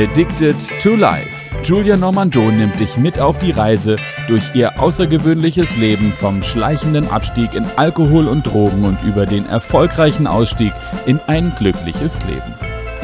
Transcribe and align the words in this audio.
Addicted 0.00 0.56
to 0.80 0.96
Life. 0.96 1.54
Julia 1.62 1.94
Normando 1.94 2.50
nimmt 2.50 2.80
dich 2.80 2.96
mit 2.96 3.18
auf 3.18 3.38
die 3.38 3.50
Reise 3.50 3.96
durch 4.28 4.54
ihr 4.54 4.80
außergewöhnliches 4.80 5.76
Leben 5.76 6.14
vom 6.14 6.42
schleichenden 6.42 7.10
Abstieg 7.10 7.52
in 7.52 7.66
Alkohol 7.76 8.26
und 8.26 8.46
Drogen 8.46 8.84
und 8.84 9.02
über 9.02 9.26
den 9.26 9.44
erfolgreichen 9.44 10.26
Ausstieg 10.26 10.72
in 11.04 11.20
ein 11.26 11.52
glückliches 11.54 12.24
Leben. 12.24 12.54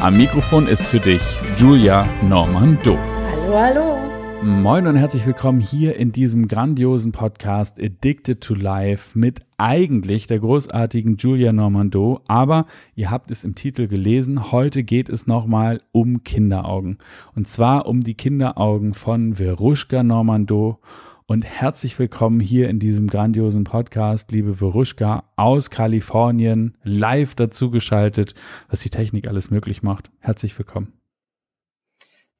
Am 0.00 0.16
Mikrofon 0.16 0.66
ist 0.68 0.86
für 0.86 1.00
dich 1.00 1.38
Julia 1.58 2.08
Normando. 2.22 2.96
Hallo, 3.30 3.58
hallo. 3.58 4.05
Moin 4.46 4.86
und 4.86 4.94
herzlich 4.94 5.26
willkommen 5.26 5.58
hier 5.58 5.96
in 5.96 6.12
diesem 6.12 6.46
grandiosen 6.46 7.10
Podcast 7.10 7.80
Addicted 7.80 8.40
to 8.40 8.54
Life 8.54 9.18
mit 9.18 9.40
eigentlich 9.58 10.28
der 10.28 10.38
großartigen 10.38 11.16
Julia 11.16 11.52
Normando. 11.52 12.20
Aber 12.28 12.66
ihr 12.94 13.10
habt 13.10 13.32
es 13.32 13.42
im 13.42 13.56
Titel 13.56 13.88
gelesen, 13.88 14.52
heute 14.52 14.84
geht 14.84 15.08
es 15.08 15.26
nochmal 15.26 15.82
um 15.90 16.22
Kinderaugen. 16.22 16.98
Und 17.34 17.48
zwar 17.48 17.86
um 17.86 18.02
die 18.04 18.14
Kinderaugen 18.14 18.94
von 18.94 19.34
Veruschka 19.34 20.04
Normando. 20.04 20.78
Und 21.26 21.44
herzlich 21.44 21.98
willkommen 21.98 22.38
hier 22.38 22.68
in 22.68 22.78
diesem 22.78 23.08
grandiosen 23.08 23.64
Podcast, 23.64 24.30
liebe 24.30 24.54
Veruschka 24.54 25.24
aus 25.34 25.70
Kalifornien, 25.70 26.76
live 26.84 27.34
dazugeschaltet, 27.34 28.36
was 28.68 28.78
die 28.78 28.90
Technik 28.90 29.26
alles 29.26 29.50
möglich 29.50 29.82
macht. 29.82 30.12
Herzlich 30.20 30.56
willkommen. 30.56 30.92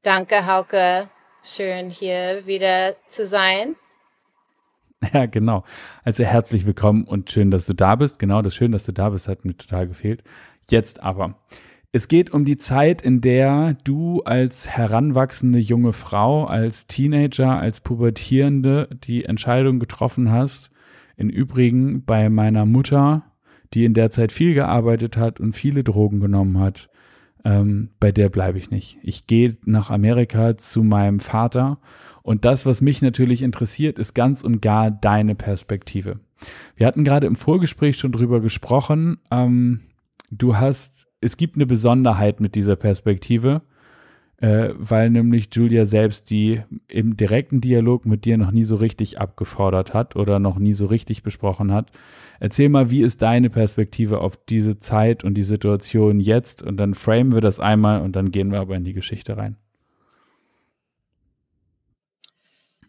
Danke, 0.03 0.47
Hauke. 0.47 1.09
Schön 1.49 1.91
hier 1.91 2.43
wieder 2.47 2.97
zu 3.09 3.27
sein. 3.27 3.77
Ja, 5.13 5.27
genau. 5.27 5.63
Also 6.05 6.25
herzlich 6.25 6.65
willkommen 6.65 7.05
und 7.05 7.31
schön, 7.31 7.51
dass 7.51 7.67
du 7.67 7.75
da 7.75 7.97
bist. 7.97 8.19
Genau, 8.19 8.41
das 8.41 8.55
Schön, 8.55 8.73
dass 8.73 8.87
du 8.87 8.93
da 8.93 9.11
bist, 9.11 9.29
hat 9.29 9.45
mir 9.45 9.55
total 9.55 9.87
gefehlt. 9.87 10.25
Jetzt 10.71 11.03
aber. 11.03 11.39
Es 11.93 12.09
geht 12.09 12.33
um 12.33 12.47
die 12.47 12.57
Zeit, 12.57 13.03
in 13.03 13.21
der 13.21 13.77
du 13.85 14.23
als 14.23 14.67
heranwachsende 14.67 15.59
junge 15.59 15.93
Frau, 15.93 16.47
als 16.47 16.87
Teenager, 16.87 17.59
als 17.59 17.81
Pubertierende 17.81 18.89
die 19.05 19.27
Entscheidung 19.27 19.79
getroffen 19.79 20.33
hast. 20.33 20.71
Im 21.17 21.29
Übrigen 21.29 22.05
bei 22.05 22.31
meiner 22.31 22.65
Mutter, 22.65 23.23
die 23.75 23.85
in 23.85 23.95
der 23.95 24.11
Zeit 24.11 24.33
viel 24.33 24.55
gearbeitet 24.55 25.19
hat 25.19 25.41
und 25.41 25.53
viele 25.53 25.85
Drogen 25.85 26.21
genommen 26.21 26.59
hat, 26.59 26.89
ähm, 27.47 27.91
bei 28.01 28.11
der 28.11 28.29
bleibe 28.29 28.59
ich 28.59 28.71
nicht. 28.71 28.99
Ich 29.03 29.29
gehe 29.29 29.57
nach 29.65 29.91
Amerika 29.91 30.59
zu 30.59 30.83
meinem 30.83 31.21
Vater 31.21 31.79
und 32.23 32.45
das, 32.45 32.67
was 32.67 32.81
mich 32.81 33.03
natürlich 33.03 33.41
interessiert, 33.41 34.01
ist 34.01 34.15
ganz 34.15 34.43
und 34.43 34.61
gar 34.61 34.91
deine 34.91 35.37
Perspektive. 35.37 36.19
Wir 36.75 36.89
hatten 36.89 37.05
gerade 37.05 37.29
im 37.29 37.37
Vorgespräch 37.37 37.99
schon 37.99 38.11
drüber 38.11 38.41
gesprochen. 38.41 39.19
Ähm, 39.31 39.83
du 40.33 40.57
hast, 40.57 41.07
es 41.21 41.37
gibt 41.37 41.55
eine 41.55 41.67
Besonderheit 41.67 42.41
mit 42.41 42.57
dieser 42.57 42.75
Perspektive, 42.75 43.63
äh, 44.39 44.71
weil 44.77 45.11
nämlich 45.11 45.49
Julia 45.53 45.85
selbst 45.85 46.31
die 46.31 46.63
im 46.89 47.17
direkten 47.17 47.61
Dialog 47.61 48.05
mit 48.05 48.25
dir 48.25 48.37
noch 48.37 48.51
nie 48.51 48.65
so 48.65 48.77
richtig 48.77 49.19
abgefordert 49.19 49.95
hat 49.95 50.17
oder 50.17 50.39
noch 50.39 50.59
nie 50.59 50.75
so 50.75 50.87
richtig 50.87 51.23
besprochen 51.23 51.73
hat. 51.73 51.91
Erzähl 52.39 52.69
mal, 52.69 52.91
wie 52.91 53.03
ist 53.03 53.23
deine 53.23 53.49
Perspektive 53.49 54.21
auf 54.21 54.37
diese 54.37 54.79
Zeit 54.79 55.25
und 55.25 55.35
die 55.35 55.43
Situation 55.43 56.21
jetzt? 56.21 56.63
Und 56.63 56.77
dann 56.77 56.95
framen 56.95 57.33
wir 57.33 57.41
das 57.41 57.61
einmal 57.61 58.03
und 58.03 58.15
dann 58.15 58.31
gehen 58.31 58.53
wir 58.53 58.61
aber 58.61 58.77
in 58.77 58.85
die 58.85 58.93
Geschichte 58.93 59.37
rein. 59.37 59.57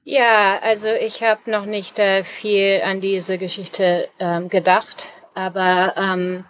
Ja, 0.04 0.60
also 0.62 0.88
ich 0.90 1.22
habe 1.22 1.52
noch 1.52 1.66
nicht 1.66 2.00
äh, 2.00 2.24
viel 2.24 2.82
an 2.82 3.02
diese 3.02 3.38
Geschichte 3.38 4.08
ähm, 4.20 4.48
gedacht, 4.48 5.12
aber 5.34 5.96
ähm, 5.98 6.46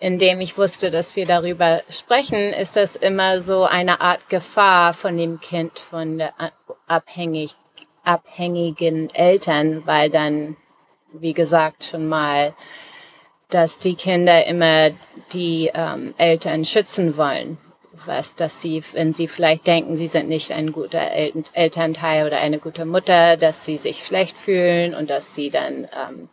indem 0.00 0.40
ich 0.40 0.56
wusste, 0.56 0.90
dass 0.90 1.16
wir 1.16 1.26
darüber 1.26 1.82
sprechen, 1.88 2.52
ist 2.52 2.76
das 2.76 2.96
immer 2.96 3.40
so 3.40 3.64
eine 3.64 4.00
Art 4.00 4.28
Gefahr 4.28 4.94
von 4.94 5.16
dem 5.16 5.40
Kind, 5.40 5.78
von 5.78 6.18
der 6.18 6.32
abhängig, 6.86 7.56
abhängigen 8.04 9.10
Eltern, 9.10 9.86
weil 9.86 10.10
dann 10.10 10.56
wie 11.12 11.32
gesagt, 11.32 11.84
schon 11.84 12.08
mal, 12.08 12.54
dass 13.50 13.78
die 13.78 13.94
Kinder 13.94 14.46
immer 14.46 14.90
die 15.32 15.70
ähm, 15.72 16.14
Eltern 16.18 16.64
schützen 16.64 17.16
wollen. 17.16 17.58
Was, 18.04 18.34
dass 18.36 18.62
sie, 18.62 18.82
wenn 18.92 19.12
sie 19.12 19.26
vielleicht 19.26 19.66
denken, 19.66 19.96
sie 19.96 20.06
sind 20.06 20.28
nicht 20.28 20.52
ein 20.52 20.72
guter 20.72 21.10
El 21.10 21.42
Elternteil 21.52 22.26
oder 22.26 22.38
eine 22.38 22.60
gute 22.60 22.84
Mutter, 22.84 23.36
dass 23.36 23.64
sie 23.64 23.76
sich 23.76 24.04
schlecht 24.04 24.38
fühlen 24.38 24.94
und 24.94 25.10
dass 25.10 25.34
sie 25.34 25.50
dann 25.50 25.88
ähm, 25.92 26.28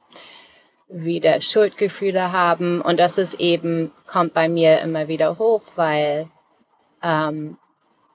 wieder 0.87 1.41
Schuldgefühle 1.41 2.31
haben. 2.31 2.81
Und 2.81 2.99
das 2.99 3.17
ist 3.17 3.39
eben, 3.39 3.91
kommt 4.05 4.33
bei 4.33 4.49
mir 4.49 4.81
immer 4.81 5.07
wieder 5.07 5.37
hoch, 5.39 5.63
weil 5.75 6.29
ähm, 7.03 7.57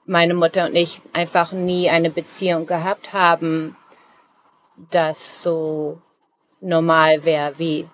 meine 0.05 0.33
Mutter 0.33 0.65
und 0.65 0.75
ich 0.75 1.01
einfach 1.13 1.51
nie 1.51 1.89
eine 1.89 2.09
Beziehung 2.09 2.65
gehabt 2.65 3.13
haben, 3.13 3.75
das 4.89 5.43
so 5.43 6.01
normal 6.59 7.23
wäre, 7.25 7.59
wie, 7.59 7.87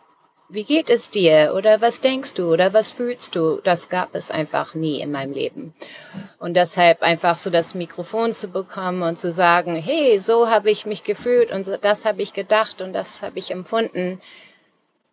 wie 0.50 0.64
geht 0.64 0.90
es 0.90 1.10
dir 1.10 1.54
oder 1.56 1.82
was 1.82 2.00
denkst 2.00 2.36
du 2.36 2.52
oder 2.52 2.74
was 2.74 2.92
fühlst 2.92 3.36
du, 3.36 3.60
das 3.64 3.90
gab 3.90 4.16
es 4.16 4.32
einfach 4.32 4.74
nie 4.74 5.02
in 5.02 5.12
meinem 5.12 5.34
Leben. 5.34 5.74
Und 6.40 6.56
deshalb 6.56 7.02
einfach 7.02 7.36
so 7.36 7.50
das 7.50 7.76
Mikrofon 7.76 8.32
zu 8.32 8.48
bekommen 8.48 9.02
und 9.04 9.18
zu 9.18 9.32
sagen, 9.32 9.76
hey, 9.76 10.18
so 10.18 10.50
habe 10.50 10.72
ich 10.72 10.86
mich 10.86 11.04
gefühlt 11.04 11.52
und 11.52 11.68
das 11.82 12.06
habe 12.06 12.22
ich 12.22 12.34
gedacht 12.34 12.82
und 12.82 12.94
das 12.94 13.22
habe 13.22 13.40
ich 13.40 13.52
empfunden, 13.52 14.22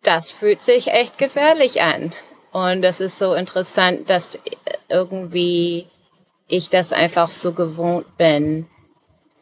das 0.07 0.31
fühlt 0.31 0.61
sich 0.61 0.87
echt 0.87 1.17
gefährlich 1.17 1.81
an. 1.81 2.13
Und 2.51 2.81
das 2.81 3.01
ist 3.01 3.17
so 3.19 3.33
interessant, 3.33 4.09
dass 4.09 4.39
irgendwie 4.87 5.87
ich 6.47 6.69
das 6.69 6.93
einfach 6.93 7.29
so 7.29 7.53
gewohnt 7.53 8.17
bin, 8.17 8.67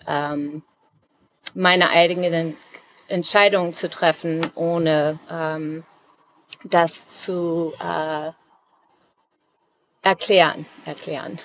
ähm, 0.07 0.63
meine 1.53 1.89
eigenen 1.89 2.57
Entscheidungen 3.07 3.73
zu 3.73 3.89
treffen, 3.89 4.49
ohne 4.55 5.19
ähm, 5.29 5.83
das 6.63 7.05
zu 7.05 7.73
äh, 7.79 8.31
erklären, 10.01 10.65
erklären. 10.85 11.39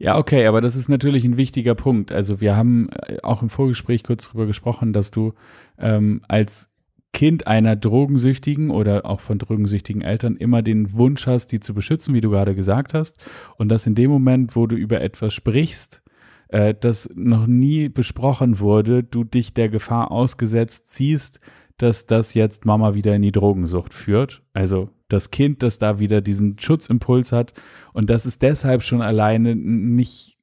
Ja, 0.00 0.16
okay, 0.16 0.46
aber 0.46 0.60
das 0.60 0.76
ist 0.76 0.88
natürlich 0.88 1.24
ein 1.24 1.36
wichtiger 1.36 1.74
Punkt. 1.74 2.12
Also 2.12 2.40
wir 2.40 2.56
haben 2.56 2.88
äh, 2.90 3.18
auch 3.22 3.42
im 3.42 3.50
Vorgespräch 3.50 4.04
kurz 4.04 4.26
darüber 4.26 4.46
gesprochen, 4.46 4.92
dass 4.92 5.10
du 5.10 5.34
ähm, 5.78 6.22
als 6.28 6.68
Kind 7.12 7.46
einer 7.46 7.74
Drogensüchtigen 7.74 8.70
oder 8.70 9.06
auch 9.06 9.20
von 9.20 9.38
drogensüchtigen 9.38 10.02
Eltern 10.02 10.36
immer 10.36 10.62
den 10.62 10.92
Wunsch 10.94 11.26
hast, 11.26 11.48
die 11.48 11.60
zu 11.60 11.74
beschützen, 11.74 12.14
wie 12.14 12.20
du 12.20 12.30
gerade 12.30 12.54
gesagt 12.54 12.94
hast. 12.94 13.18
Und 13.56 13.70
dass 13.70 13.86
in 13.86 13.94
dem 13.94 14.10
Moment, 14.10 14.54
wo 14.54 14.66
du 14.66 14.76
über 14.76 15.00
etwas 15.00 15.32
sprichst, 15.34 16.02
äh, 16.48 16.74
das 16.78 17.10
noch 17.14 17.46
nie 17.46 17.88
besprochen 17.88 18.60
wurde, 18.60 19.02
du 19.02 19.24
dich 19.24 19.54
der 19.54 19.68
Gefahr 19.68 20.10
ausgesetzt 20.10 20.92
siehst, 20.92 21.40
dass 21.78 22.06
das 22.06 22.34
jetzt 22.34 22.64
Mama 22.64 22.94
wieder 22.94 23.14
in 23.14 23.22
die 23.22 23.32
Drogensucht 23.32 23.94
führt. 23.94 24.42
Also 24.52 24.90
das 25.08 25.30
Kind, 25.30 25.62
das 25.62 25.78
da 25.78 25.98
wieder 26.00 26.20
diesen 26.20 26.58
Schutzimpuls 26.58 27.32
hat 27.32 27.54
und 27.92 28.10
dass 28.10 28.26
es 28.26 28.38
deshalb 28.38 28.82
schon 28.82 29.00
alleine 29.00 29.56
nicht 29.56 30.36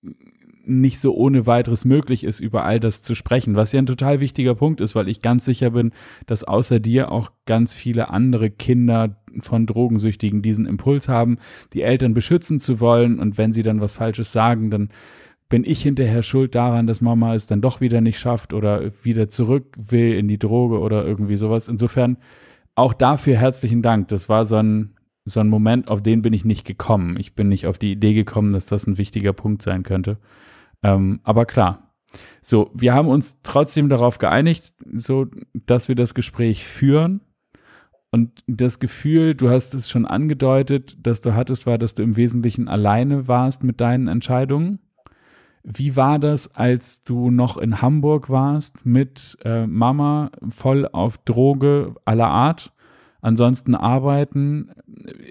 nicht 0.67 0.99
so 0.99 1.15
ohne 1.15 1.45
weiteres 1.45 1.85
möglich 1.85 2.23
ist, 2.23 2.39
über 2.39 2.63
all 2.63 2.79
das 2.79 3.01
zu 3.01 3.15
sprechen, 3.15 3.55
was 3.55 3.71
ja 3.71 3.79
ein 3.79 3.85
total 3.85 4.19
wichtiger 4.19 4.55
Punkt 4.55 4.81
ist, 4.81 4.95
weil 4.95 5.07
ich 5.07 5.21
ganz 5.21 5.45
sicher 5.45 5.71
bin, 5.71 5.91
dass 6.25 6.43
außer 6.43 6.79
dir 6.79 7.11
auch 7.11 7.31
ganz 7.45 7.73
viele 7.73 8.09
andere 8.09 8.49
Kinder 8.49 9.21
von 9.41 9.65
Drogensüchtigen 9.65 10.41
diesen 10.41 10.65
Impuls 10.65 11.09
haben, 11.09 11.37
die 11.73 11.81
Eltern 11.81 12.13
beschützen 12.13 12.59
zu 12.59 12.79
wollen 12.79 13.19
und 13.19 13.37
wenn 13.37 13.53
sie 13.53 13.63
dann 13.63 13.81
was 13.81 13.95
Falsches 13.95 14.31
sagen, 14.31 14.69
dann 14.71 14.89
bin 15.49 15.63
ich 15.63 15.81
hinterher 15.81 16.23
schuld 16.23 16.55
daran, 16.55 16.87
dass 16.87 17.01
Mama 17.01 17.35
es 17.35 17.47
dann 17.47 17.61
doch 17.61 17.81
wieder 17.81 18.01
nicht 18.01 18.19
schafft 18.19 18.53
oder 18.53 18.91
wieder 19.03 19.29
zurück 19.29 19.75
will 19.77 20.13
in 20.13 20.27
die 20.27 20.39
Droge 20.39 20.79
oder 20.79 21.05
irgendwie 21.05 21.35
sowas. 21.35 21.67
Insofern 21.67 22.17
auch 22.73 22.93
dafür 22.93 23.37
herzlichen 23.37 23.81
Dank. 23.81 24.07
Das 24.07 24.27
war 24.27 24.45
so 24.45 24.55
ein, 24.55 24.95
so 25.23 25.39
ein 25.39 25.47
Moment, 25.47 25.87
auf 25.87 26.01
den 26.01 26.21
bin 26.21 26.33
ich 26.33 26.45
nicht 26.45 26.65
gekommen. 26.65 27.17
Ich 27.19 27.35
bin 27.35 27.47
nicht 27.47 27.67
auf 27.67 27.77
die 27.77 27.91
Idee 27.91 28.13
gekommen, 28.13 28.53
dass 28.53 28.65
das 28.65 28.87
ein 28.87 28.97
wichtiger 28.97 29.33
Punkt 29.33 29.61
sein 29.61 29.83
könnte. 29.83 30.17
Ähm, 30.85 31.19
aber 31.23 31.45
klar. 31.45 31.91
So, 32.41 32.69
wir 32.75 32.93
haben 32.93 33.07
uns 33.07 33.41
trotzdem 33.41 33.89
darauf 33.89 34.19
geeinigt, 34.19 34.71
so, 34.93 35.25
dass 35.53 35.87
wir 35.87 35.95
das 35.95 36.13
Gespräch 36.13 36.65
führen. 36.65 37.21
Und 38.11 38.43
das 38.47 38.79
Gefühl, 38.79 39.33
du 39.33 39.49
hast 39.49 39.73
es 39.73 39.89
schon 39.89 40.05
angedeutet, 40.05 40.95
dass 41.01 41.21
du 41.21 41.33
hattest, 41.33 41.65
war, 41.65 41.79
dass 41.79 41.95
du 41.95 42.03
im 42.03 42.15
Wesentlichen 42.15 42.67
alleine 42.67 43.27
warst 43.27 43.63
mit 43.63 43.81
deinen 43.81 44.07
Entscheidungen. 44.07 44.79
Wie 45.63 45.95
war 45.95 46.19
das, 46.19 46.55
als 46.55 47.03
du 47.03 47.31
noch 47.31 47.57
in 47.57 47.81
Hamburg 47.81 48.29
warst 48.29 48.85
mit 48.85 49.37
äh, 49.43 49.65
Mama 49.65 50.29
voll 50.49 50.87
auf 50.87 51.17
Droge 51.17 51.95
aller 52.05 52.27
Art? 52.27 52.74
Ansonsten 53.25 53.73
arbeiten, 53.73 54.69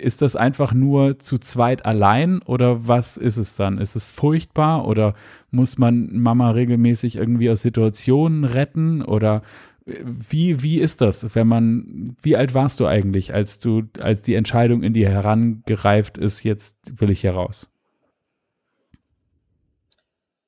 ist 0.02 0.20
das 0.20 0.34
einfach 0.34 0.74
nur 0.74 1.20
zu 1.20 1.38
zweit 1.38 1.86
allein 1.86 2.42
oder 2.42 2.88
was 2.88 3.16
ist 3.16 3.36
es 3.36 3.54
dann? 3.54 3.78
Ist 3.78 3.94
es 3.94 4.10
furchtbar 4.10 4.88
oder 4.88 5.14
muss 5.52 5.78
man 5.78 6.08
Mama 6.12 6.50
regelmäßig 6.50 7.14
irgendwie 7.14 7.48
aus 7.50 7.62
Situationen 7.62 8.42
retten 8.42 9.00
oder 9.00 9.42
äh, 9.86 10.00
wie, 10.02 10.60
wie 10.60 10.80
ist 10.80 11.02
das, 11.02 11.36
wenn 11.36 11.46
man, 11.46 12.16
wie 12.20 12.34
alt 12.36 12.52
warst 12.52 12.80
du 12.80 12.86
eigentlich, 12.86 13.32
als 13.32 13.60
du, 13.60 13.84
als 14.00 14.22
die 14.22 14.34
Entscheidung 14.34 14.82
in 14.82 14.92
dir 14.92 15.10
herangereift 15.10 16.18
ist, 16.18 16.42
jetzt 16.42 17.00
will 17.00 17.10
ich 17.10 17.20
hier 17.20 17.34
raus? 17.34 17.70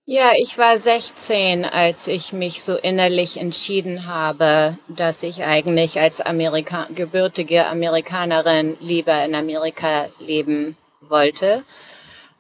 Ja, 0.09 0.35
ich 0.39 0.57
war 0.57 0.77
16, 0.77 1.65
als 1.65 2.07
ich 2.07 2.33
mich 2.33 2.63
so 2.63 2.77
innerlich 2.77 3.39
entschieden 3.39 4.07
habe, 4.07 4.79
dass 4.87 5.25
ich 5.25 5.43
eigentlich 5.43 5.99
als 5.99 6.21
Amerika 6.21 6.87
gebürtige 6.95 7.67
Amerikanerin 7.67 8.77
lieber 8.79 9.25
in 9.25 9.35
Amerika 9.35 10.07
leben 10.21 10.77
wollte. 11.01 11.65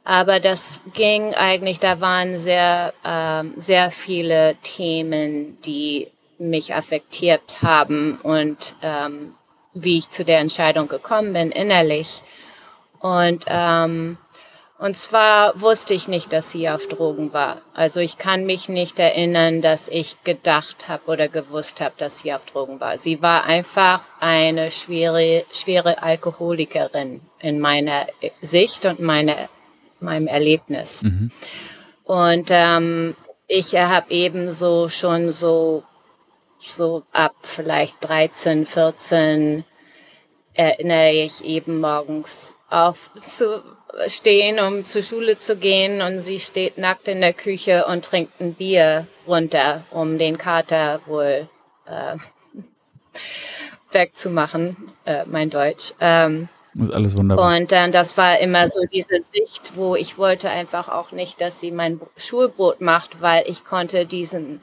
Aber 0.04 0.38
das 0.38 0.78
ging 0.94 1.34
eigentlich, 1.34 1.80
da 1.80 2.00
waren 2.00 2.38
sehr, 2.38 2.94
ähm, 3.04 3.54
sehr 3.56 3.90
viele 3.90 4.54
Themen, 4.62 5.60
die 5.62 6.06
mich 6.38 6.72
affektiert 6.72 7.62
haben 7.62 8.20
und 8.22 8.76
ähm, 8.80 9.34
wie 9.74 9.98
ich 9.98 10.10
zu 10.10 10.24
der 10.24 10.38
Entscheidung 10.38 10.86
gekommen 10.86 11.32
bin 11.32 11.50
innerlich. 11.50 12.22
Und 13.00 13.44
ähm, 13.48 14.18
und 14.78 14.94
zwar 14.96 15.58
wusste 15.60 15.94
ich 15.94 16.06
nicht, 16.06 16.32
dass 16.34 16.50
sie 16.50 16.68
auf 16.68 16.86
Drogen 16.86 17.32
war. 17.32 17.62
Also 17.72 18.00
ich 18.00 18.18
kann 18.18 18.44
mich 18.44 18.68
nicht 18.68 18.98
erinnern, 18.98 19.62
dass 19.62 19.88
ich 19.88 20.22
gedacht 20.22 20.88
habe 20.88 21.06
oder 21.06 21.28
gewusst 21.28 21.80
habe, 21.80 21.94
dass 21.96 22.18
sie 22.18 22.34
auf 22.34 22.44
Drogen 22.44 22.78
war. 22.78 22.98
Sie 22.98 23.22
war 23.22 23.44
einfach 23.44 24.02
eine 24.20 24.70
schwere, 24.70 25.44
schwere 25.50 26.02
Alkoholikerin 26.02 27.22
in 27.40 27.58
meiner 27.58 28.06
Sicht 28.42 28.84
und 28.84 29.00
meine, 29.00 29.48
meinem 30.00 30.26
Erlebnis. 30.26 31.04
Mhm. 31.04 31.30
Und 32.04 32.48
ähm, 32.50 33.16
ich 33.48 33.74
habe 33.74 34.10
eben 34.10 34.52
so 34.52 34.90
schon 34.90 35.32
so, 35.32 35.84
so 36.66 37.02
ab 37.12 37.34
vielleicht 37.40 37.96
13, 38.06 38.66
14 38.66 39.64
erinnere 40.52 41.12
ich 41.12 41.42
eben 41.44 41.80
morgens 41.80 42.54
auf 42.68 43.10
zu 43.14 43.62
stehen, 44.06 44.58
um 44.58 44.84
zur 44.84 45.02
Schule 45.02 45.36
zu 45.36 45.56
gehen 45.56 46.02
und 46.02 46.20
sie 46.20 46.38
steht 46.38 46.78
nackt 46.78 47.08
in 47.08 47.20
der 47.20 47.32
Küche 47.32 47.86
und 47.86 48.04
trinkt 48.04 48.40
ein 48.40 48.54
Bier 48.54 49.06
runter, 49.26 49.84
um 49.90 50.18
den 50.18 50.38
Kater 50.38 51.00
wohl 51.06 51.48
äh, 51.86 52.16
wegzumachen, 53.92 54.92
äh, 55.04 55.24
mein 55.26 55.50
Deutsch. 55.50 55.92
Ähm, 56.00 56.48
das 56.74 56.88
ist 56.88 56.94
alles 56.94 57.16
wunderbar. 57.16 57.56
Und 57.56 57.72
äh, 57.72 57.90
das 57.90 58.18
war 58.18 58.38
immer 58.38 58.68
so 58.68 58.80
diese 58.92 59.22
Sicht, 59.22 59.72
wo 59.76 59.96
ich 59.96 60.18
wollte 60.18 60.50
einfach 60.50 60.90
auch 60.90 61.10
nicht, 61.12 61.40
dass 61.40 61.58
sie 61.58 61.70
mein 61.70 62.00
Schulbrot 62.16 62.82
macht, 62.82 63.22
weil 63.22 63.44
ich 63.46 63.64
konnte 63.64 64.04
diesen, 64.04 64.60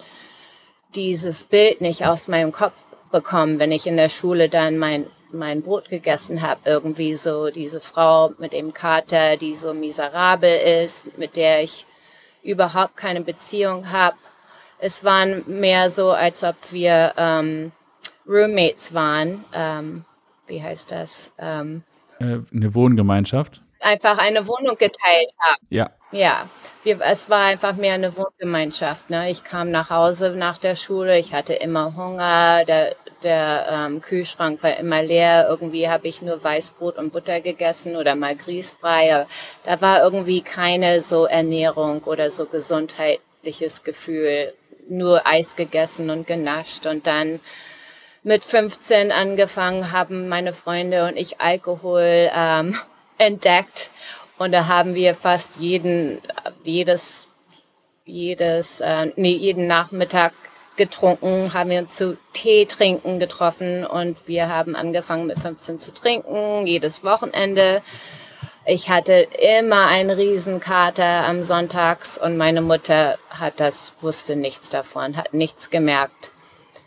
dieses 0.94 1.44
Bild 1.44 1.82
nicht 1.82 2.06
aus 2.06 2.28
meinem 2.28 2.52
Kopf 2.52 2.74
bekommen, 3.12 3.58
wenn 3.58 3.72
ich 3.72 3.88
in 3.88 3.98
der 3.98 4.10
Schule 4.10 4.48
dann 4.48 4.78
mein 4.78 5.08
mein 5.34 5.62
Brot 5.62 5.90
gegessen 5.90 6.42
habe. 6.42 6.62
Irgendwie 6.66 7.16
so 7.16 7.50
diese 7.50 7.82
Frau 7.82 8.34
mit 8.38 8.54
dem 8.54 8.74
Kater, 8.74 9.38
die 9.38 9.56
so 9.56 9.74
miserabel 9.74 10.84
ist, 10.84 11.18
mit 11.18 11.36
der 11.36 11.64
ich 11.64 11.86
überhaupt 12.44 12.98
keine 12.98 13.22
Beziehung 13.22 13.92
habe. 13.92 14.18
Es 14.80 15.04
waren 15.04 15.44
mehr 15.48 15.90
so, 15.90 16.12
als 16.12 16.44
ob 16.44 16.56
wir 16.72 17.14
ähm, 17.18 17.72
Roommates 18.28 18.94
waren. 18.94 19.46
Ähm, 19.54 20.06
wie 20.48 20.62
heißt 20.62 20.92
das? 20.92 21.32
Ähm, 21.38 21.84
äh, 22.20 22.40
eine 22.54 22.76
Wohngemeinschaft? 22.76 23.62
Einfach 23.80 24.18
eine 24.18 24.48
Wohnung 24.48 24.78
geteilt 24.78 25.32
haben. 25.40 25.66
Ja. 25.70 25.92
Ja, 26.12 26.48
wir, 26.84 27.02
es 27.02 27.30
war 27.30 27.46
einfach 27.46 27.76
mehr 27.76 27.96
eine 27.96 28.16
Wohngemeinschaft. 28.16 29.10
Ne? 29.10 29.32
Ich 29.32 29.44
kam 29.44 29.72
nach 29.72 29.90
Hause 29.90 30.36
nach 30.36 30.58
der 30.58 30.76
Schule, 30.76 31.18
ich 31.18 31.34
hatte 31.34 31.56
immer 31.56 31.96
Hunger, 31.96 32.66
der, 32.66 32.96
der 33.24 33.68
ähm, 33.70 34.02
Kühlschrank 34.02 34.62
war 34.64 34.78
immer 34.78 35.02
leer. 35.02 35.48
Irgendwie 35.50 35.90
habe 35.90 36.08
ich 36.08 36.22
nur 36.22 36.44
Weißbrot 36.44 36.98
und 36.98 37.14
Butter 37.14 37.42
gegessen 37.42 37.96
oder 37.96 38.16
mal 38.16 38.36
Grießbrei. 38.36 39.26
Da 39.64 39.82
war 39.82 40.04
irgendwie 40.04 40.42
keine 40.42 41.02
so 41.02 41.26
Ernährung 41.26 42.04
oder 42.04 42.30
so 42.32 42.46
gesundheitliches 42.46 43.84
Gefühl. 43.84 44.54
Nur 44.90 45.26
Eis 45.26 45.56
gegessen 45.56 46.10
und 46.10 46.28
genascht 46.28 46.86
und 46.86 47.08
dann 47.08 47.40
mit 48.24 48.44
15 48.44 49.12
angefangen 49.12 49.92
haben 49.92 50.30
meine 50.30 50.54
Freunde 50.54 51.06
und 51.08 51.18
ich 51.18 51.40
Alkohol 51.42 52.30
ähm, 52.34 52.76
entdeckt 53.18 53.92
und 54.38 54.52
da 54.52 54.68
haben 54.68 54.96
wir 54.96 55.14
fast 55.14 55.58
jeden, 55.58 56.22
jedes, 56.64 57.28
jedes, 58.06 58.82
äh, 58.82 59.12
nee, 59.16 59.36
jeden 59.36 59.68
Nachmittag 59.68 60.34
getrunken, 60.76 61.54
haben 61.54 61.70
wir 61.70 61.80
uns 61.80 61.96
zu 61.96 62.18
Tee 62.34 62.66
trinken 62.66 63.20
getroffen 63.20 63.86
und 63.86 64.28
wir 64.28 64.50
haben 64.50 64.76
angefangen 64.76 65.28
mit 65.28 65.40
15 65.40 65.80
zu 65.80 65.94
trinken, 65.94 66.66
jedes 66.68 67.04
Wochenende. 67.04 67.82
Ich 68.66 68.90
hatte 68.90 69.14
immer 69.14 69.88
einen 69.88 70.10
Riesenkater 70.10 71.26
am 71.26 71.44
Sonntags 71.44 72.18
und 72.18 72.38
meine 72.38 72.62
Mutter 72.62 73.18
hat 73.30 73.60
das, 73.60 73.94
wusste 74.00 74.36
nichts 74.36 74.70
davon, 74.70 75.18
hat 75.18 75.34
nichts 75.34 75.70
gemerkt, 75.70 76.32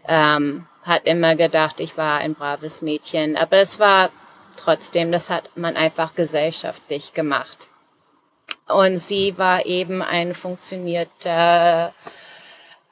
ähm, 0.09 0.67
hat 0.83 1.05
immer 1.05 1.37
gedacht, 1.37 1.81
ich 1.81 1.99
war 1.99 2.19
ein 2.19 2.35
braves 2.35 2.81
Mädchen, 2.81 3.37
aber 3.37 3.59
es 3.59 3.79
war 3.79 4.11
trotzdem, 4.56 5.12
das 5.12 5.29
hat 5.29 5.50
man 5.55 5.77
einfach 5.77 6.15
gesellschaftlich 6.15 7.12
gemacht. 7.12 7.69
Und 8.69 8.99
sie 8.99 9.38
war 9.38 9.67
eben 9.67 10.03
ein 10.03 10.35
funktionierter, 10.35 11.93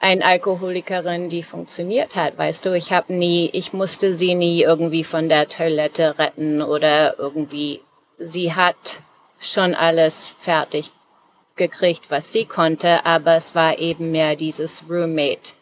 ein 0.05 0.21
Alkoholikerin, 0.21 1.29
die 1.29 1.41
funktioniert 1.41 2.15
hat, 2.15 2.37
weißt 2.37 2.67
du. 2.67 2.75
Ich 2.75 2.91
habe 2.91 3.11
nie, 3.11 3.49
ich 3.53 3.73
musste 3.73 4.15
sie 4.15 4.35
nie 4.35 4.61
irgendwie 4.61 5.03
von 5.03 5.29
der 5.29 5.49
Toilette 5.49 6.19
retten 6.19 6.61
oder 6.61 7.17
irgendwie. 7.17 7.81
Sie 8.19 8.53
hat 8.53 9.01
schon 9.39 9.73
alles 9.73 10.35
fertig 10.39 10.91
gekriegt, 11.55 12.03
was 12.09 12.31
sie 12.31 12.45
konnte, 12.45 13.03
aber 13.03 13.35
es 13.35 13.55
war 13.55 13.79
eben 13.79 14.11
mehr 14.11 14.35
dieses 14.35 14.83
Roommate. 14.87 15.53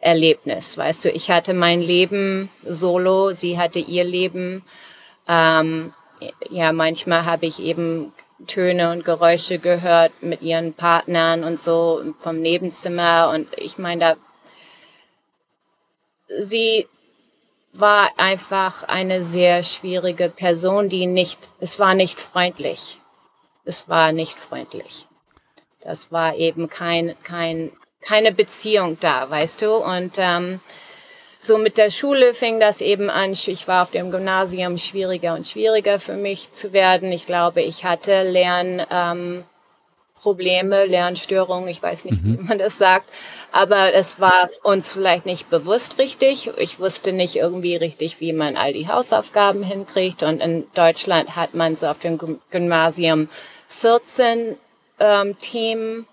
Erlebnis, 0.00 0.76
weißt 0.76 1.06
du, 1.06 1.10
ich 1.10 1.30
hatte 1.30 1.54
mein 1.54 1.80
Leben 1.80 2.50
solo, 2.62 3.32
sie 3.32 3.58
hatte 3.58 3.78
ihr 3.78 4.04
Leben 4.04 4.62
ähm, 5.26 5.92
ja, 6.50 6.72
manchmal 6.72 7.24
habe 7.24 7.46
ich 7.46 7.60
eben 7.60 8.12
Töne 8.46 8.90
und 8.90 9.04
Geräusche 9.04 9.58
gehört 9.58 10.22
mit 10.22 10.42
ihren 10.42 10.74
Partnern 10.74 11.44
und 11.44 11.60
so 11.60 12.14
vom 12.18 12.40
Nebenzimmer. 12.40 13.30
Und 13.32 13.48
ich 13.56 13.78
meine, 13.78 14.00
da, 14.00 14.16
sie 16.42 16.88
war 17.72 18.10
einfach 18.18 18.82
eine 18.84 19.22
sehr 19.22 19.62
schwierige 19.62 20.28
Person, 20.28 20.88
die 20.88 21.06
nicht, 21.06 21.50
es 21.60 21.78
war 21.78 21.94
nicht 21.94 22.20
freundlich. 22.20 22.98
Es 23.64 23.88
war 23.88 24.12
nicht 24.12 24.38
freundlich. 24.38 25.06
Das 25.80 26.12
war 26.12 26.36
eben 26.36 26.68
kein, 26.68 27.16
kein, 27.22 27.72
keine 28.00 28.32
Beziehung 28.32 28.98
da, 29.00 29.28
weißt 29.28 29.62
du? 29.62 29.74
Und 29.74 30.14
ähm, 30.18 30.60
so 31.44 31.58
mit 31.58 31.76
der 31.78 31.90
Schule 31.90 32.34
fing 32.34 32.58
das 32.60 32.80
eben 32.80 33.10
an. 33.10 33.32
Ich 33.32 33.68
war 33.68 33.82
auf 33.82 33.90
dem 33.90 34.10
Gymnasium 34.10 34.78
schwieriger 34.78 35.34
und 35.34 35.46
schwieriger 35.46 36.00
für 36.00 36.14
mich 36.14 36.52
zu 36.52 36.72
werden. 36.72 37.12
Ich 37.12 37.26
glaube, 37.26 37.60
ich 37.62 37.84
hatte 37.84 38.22
Lernprobleme, 38.22 39.44
ähm, 40.82 40.90
Lernstörungen, 40.90 41.68
ich 41.68 41.82
weiß 41.82 42.06
nicht, 42.06 42.22
mhm. 42.22 42.38
wie 42.38 42.42
man 42.44 42.58
das 42.58 42.78
sagt, 42.78 43.10
aber 43.52 43.92
es 43.92 44.18
war 44.18 44.48
uns 44.62 44.92
vielleicht 44.94 45.26
nicht 45.26 45.50
bewusst 45.50 45.98
richtig. 45.98 46.50
Ich 46.56 46.80
wusste 46.80 47.12
nicht 47.12 47.36
irgendwie 47.36 47.76
richtig, 47.76 48.20
wie 48.20 48.32
man 48.32 48.56
all 48.56 48.72
die 48.72 48.88
Hausaufgaben 48.88 49.62
hinkriegt. 49.62 50.22
Und 50.22 50.40
in 50.40 50.66
Deutschland 50.74 51.36
hat 51.36 51.54
man 51.54 51.76
so 51.76 51.86
auf 51.88 51.98
dem 51.98 52.18
Gymnasium 52.50 53.28
14 53.68 54.56
ähm, 54.98 55.38
Themen 55.40 56.06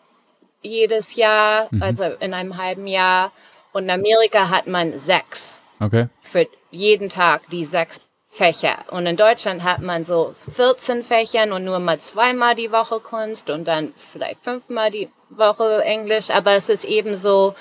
jedes 0.61 1.15
Jahr, 1.15 1.67
mhm. 1.71 1.81
also 1.81 2.03
in 2.03 2.33
einem 2.33 2.57
halben 2.57 2.85
Jahr. 2.85 3.31
Und 3.73 3.83
in 3.83 3.89
Amerika 3.89 4.49
hat 4.49 4.67
man 4.67 4.97
sechs. 4.97 5.61
Okay. 5.79 6.07
Für 6.21 6.47
jeden 6.69 7.09
Tag 7.09 7.49
die 7.49 7.63
sechs 7.63 8.07
Fächer. 8.29 8.85
Und 8.89 9.05
in 9.05 9.17
Deutschland 9.17 9.63
hat 9.63 9.81
man 9.81 10.05
so 10.05 10.33
14 10.53 11.03
Fächern 11.03 11.51
und 11.51 11.65
nur 11.65 11.79
mal 11.79 11.99
zweimal 11.99 12.55
die 12.55 12.71
Woche 12.71 13.01
Kunst 13.01 13.49
und 13.49 13.67
dann 13.67 13.93
vielleicht 13.97 14.43
fünfmal 14.43 14.89
die 14.89 15.09
Woche 15.29 15.83
Englisch. 15.83 16.29
Aber 16.29 16.53
es 16.53 16.69
ist 16.69 16.85
eben 16.85 17.17
so, 17.17 17.55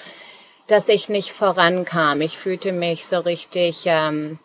dass 0.69 0.89
ich 0.89 1.09
nicht 1.09 1.33
vorankam. 1.33 2.21
Ich 2.21 2.39
fühlte 2.39 2.71
mich 2.71 3.05
so 3.05 3.19
richtig 3.19 3.83
ähm, 3.87 4.39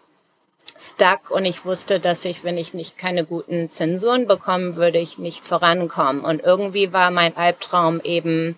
stuck 0.78 1.30
und 1.30 1.46
ich 1.46 1.64
wusste, 1.64 2.00
dass 2.00 2.26
ich, 2.26 2.44
wenn 2.44 2.58
ich 2.58 2.74
nicht 2.74 2.98
keine 2.98 3.24
guten 3.24 3.70
Zensuren 3.70 4.28
bekommen 4.28 4.76
würde, 4.76 4.98
ich 4.98 5.20
nicht 5.20 5.46
vorankommen. 5.46 6.26
Und 6.26 6.42
irgendwie 6.44 6.92
war 6.92 7.12
mein 7.12 7.38
Albtraum 7.38 8.02
eben, 8.02 8.58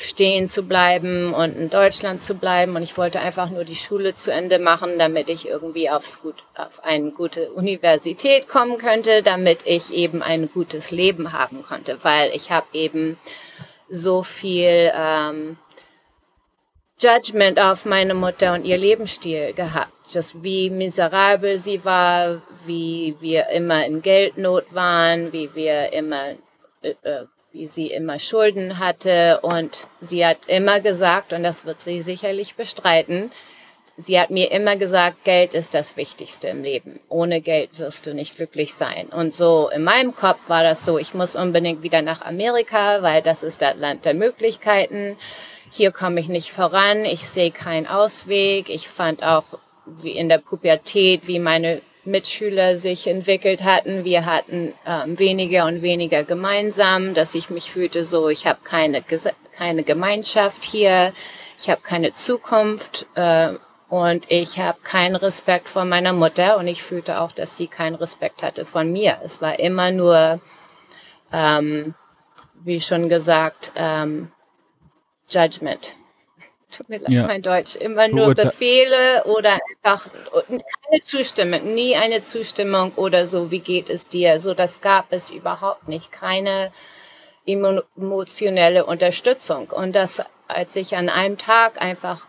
stehen 0.00 0.46
zu 0.46 0.62
bleiben 0.62 1.34
und 1.34 1.56
in 1.56 1.70
Deutschland 1.70 2.20
zu 2.20 2.34
bleiben. 2.34 2.76
Und 2.76 2.84
ich 2.84 2.96
wollte 2.96 3.18
einfach 3.18 3.50
nur 3.50 3.64
die 3.64 3.74
Schule 3.74 4.14
zu 4.14 4.32
Ende 4.32 4.60
machen, 4.60 4.96
damit 4.96 5.28
ich 5.28 5.48
irgendwie 5.48 5.90
aufs 5.90 6.22
gut, 6.22 6.44
auf 6.56 6.84
eine 6.84 7.10
gute 7.10 7.50
Universität 7.50 8.48
kommen 8.48 8.78
könnte, 8.78 9.24
damit 9.24 9.66
ich 9.66 9.92
eben 9.92 10.22
ein 10.22 10.48
gutes 10.52 10.92
Leben 10.92 11.32
haben 11.32 11.64
konnte, 11.64 11.98
weil 12.02 12.30
ich 12.32 12.52
habe 12.52 12.66
eben 12.74 13.18
so 13.88 14.22
viel 14.22 14.92
ähm, 14.94 15.56
Judgment 17.00 17.58
auf 17.58 17.84
meine 17.84 18.14
Mutter 18.14 18.54
und 18.54 18.64
ihr 18.64 18.78
Lebensstil 18.78 19.52
gehabt. 19.52 19.92
Just 20.06 20.44
wie 20.44 20.70
miserabel 20.70 21.58
sie 21.58 21.84
war, 21.84 22.40
wie 22.66 23.16
wir 23.18 23.48
immer 23.48 23.84
in 23.84 24.00
Geldnot 24.00 24.72
waren, 24.72 25.32
wie 25.32 25.52
wir 25.56 25.92
immer 25.92 26.34
äh, 26.82 26.94
wie 27.52 27.66
sie 27.66 27.88
immer 27.88 28.18
Schulden 28.18 28.78
hatte 28.78 29.40
und 29.42 29.86
sie 30.00 30.24
hat 30.24 30.46
immer 30.46 30.80
gesagt, 30.80 31.32
und 31.32 31.42
das 31.42 31.64
wird 31.64 31.80
sie 31.80 32.00
sicherlich 32.00 32.54
bestreiten, 32.54 33.30
sie 33.96 34.20
hat 34.20 34.30
mir 34.30 34.50
immer 34.52 34.76
gesagt, 34.76 35.24
Geld 35.24 35.54
ist 35.54 35.74
das 35.74 35.96
Wichtigste 35.96 36.48
im 36.48 36.62
Leben. 36.62 37.00
Ohne 37.08 37.40
Geld 37.40 37.78
wirst 37.78 38.06
du 38.06 38.14
nicht 38.14 38.36
glücklich 38.36 38.74
sein. 38.74 39.08
Und 39.08 39.34
so 39.34 39.70
in 39.70 39.82
meinem 39.82 40.14
Kopf 40.14 40.38
war 40.46 40.62
das 40.62 40.84
so, 40.84 40.98
ich 40.98 41.14
muss 41.14 41.36
unbedingt 41.36 41.82
wieder 41.82 42.02
nach 42.02 42.22
Amerika, 42.22 43.02
weil 43.02 43.22
das 43.22 43.42
ist 43.42 43.60
das 43.60 43.76
Land 43.76 44.04
der 44.04 44.14
Möglichkeiten. 44.14 45.16
Hier 45.70 45.90
komme 45.90 46.20
ich 46.20 46.28
nicht 46.28 46.52
voran, 46.52 47.04
ich 47.04 47.28
sehe 47.28 47.50
keinen 47.50 47.86
Ausweg. 47.86 48.70
Ich 48.70 48.88
fand 48.88 49.22
auch 49.22 49.44
wie 49.84 50.12
in 50.12 50.28
der 50.28 50.38
Pubertät, 50.38 51.26
wie 51.26 51.38
meine 51.38 51.80
Mitschüler 52.08 52.76
sich 52.76 53.06
entwickelt 53.06 53.62
hatten. 53.64 54.04
Wir 54.04 54.26
hatten 54.26 54.74
ähm, 54.86 55.18
weniger 55.18 55.66
und 55.66 55.82
weniger 55.82 56.24
gemeinsam, 56.24 57.14
dass 57.14 57.34
ich 57.34 57.50
mich 57.50 57.70
fühlte 57.70 58.04
so, 58.04 58.28
ich 58.28 58.46
habe 58.46 58.60
keine, 58.64 59.04
keine 59.52 59.84
Gemeinschaft 59.84 60.64
hier, 60.64 61.12
ich 61.58 61.70
habe 61.70 61.80
keine 61.82 62.12
Zukunft 62.12 63.06
äh, 63.14 63.54
und 63.88 64.30
ich 64.30 64.58
habe 64.58 64.80
keinen 64.82 65.16
Respekt 65.16 65.68
vor 65.68 65.84
meiner 65.84 66.12
Mutter 66.12 66.58
und 66.58 66.66
ich 66.66 66.82
fühlte 66.82 67.20
auch, 67.20 67.32
dass 67.32 67.56
sie 67.56 67.68
keinen 67.68 67.94
Respekt 67.94 68.42
hatte 68.42 68.64
von 68.64 68.90
mir. 68.90 69.18
Es 69.24 69.40
war 69.40 69.58
immer 69.60 69.90
nur, 69.90 70.40
ähm, 71.32 71.94
wie 72.64 72.80
schon 72.80 73.08
gesagt, 73.08 73.72
ähm, 73.76 74.32
Judgment 75.30 75.94
tut 76.70 76.88
mir 76.88 76.98
leid, 76.98 77.10
ja. 77.10 77.26
mein 77.26 77.42
Deutsch, 77.42 77.76
immer 77.76 78.08
nur 78.08 78.26
Beurte 78.26 78.46
Befehle 78.46 79.24
oder 79.24 79.58
einfach 79.82 80.08
keine 80.48 81.00
Zustimmung, 81.00 81.74
nie 81.74 81.96
eine 81.96 82.22
Zustimmung 82.22 82.92
oder 82.94 83.26
so, 83.26 83.50
wie 83.50 83.60
geht 83.60 83.90
es 83.90 84.08
dir? 84.08 84.38
So, 84.40 84.54
das 84.54 84.80
gab 84.80 85.12
es 85.12 85.30
überhaupt 85.30 85.88
nicht, 85.88 86.12
keine 86.12 86.70
emotionelle 87.46 88.84
Unterstützung. 88.84 89.70
Und 89.70 89.94
das, 89.94 90.22
als 90.46 90.76
ich 90.76 90.96
an 90.96 91.08
einem 91.08 91.38
Tag 91.38 91.80
einfach 91.80 92.26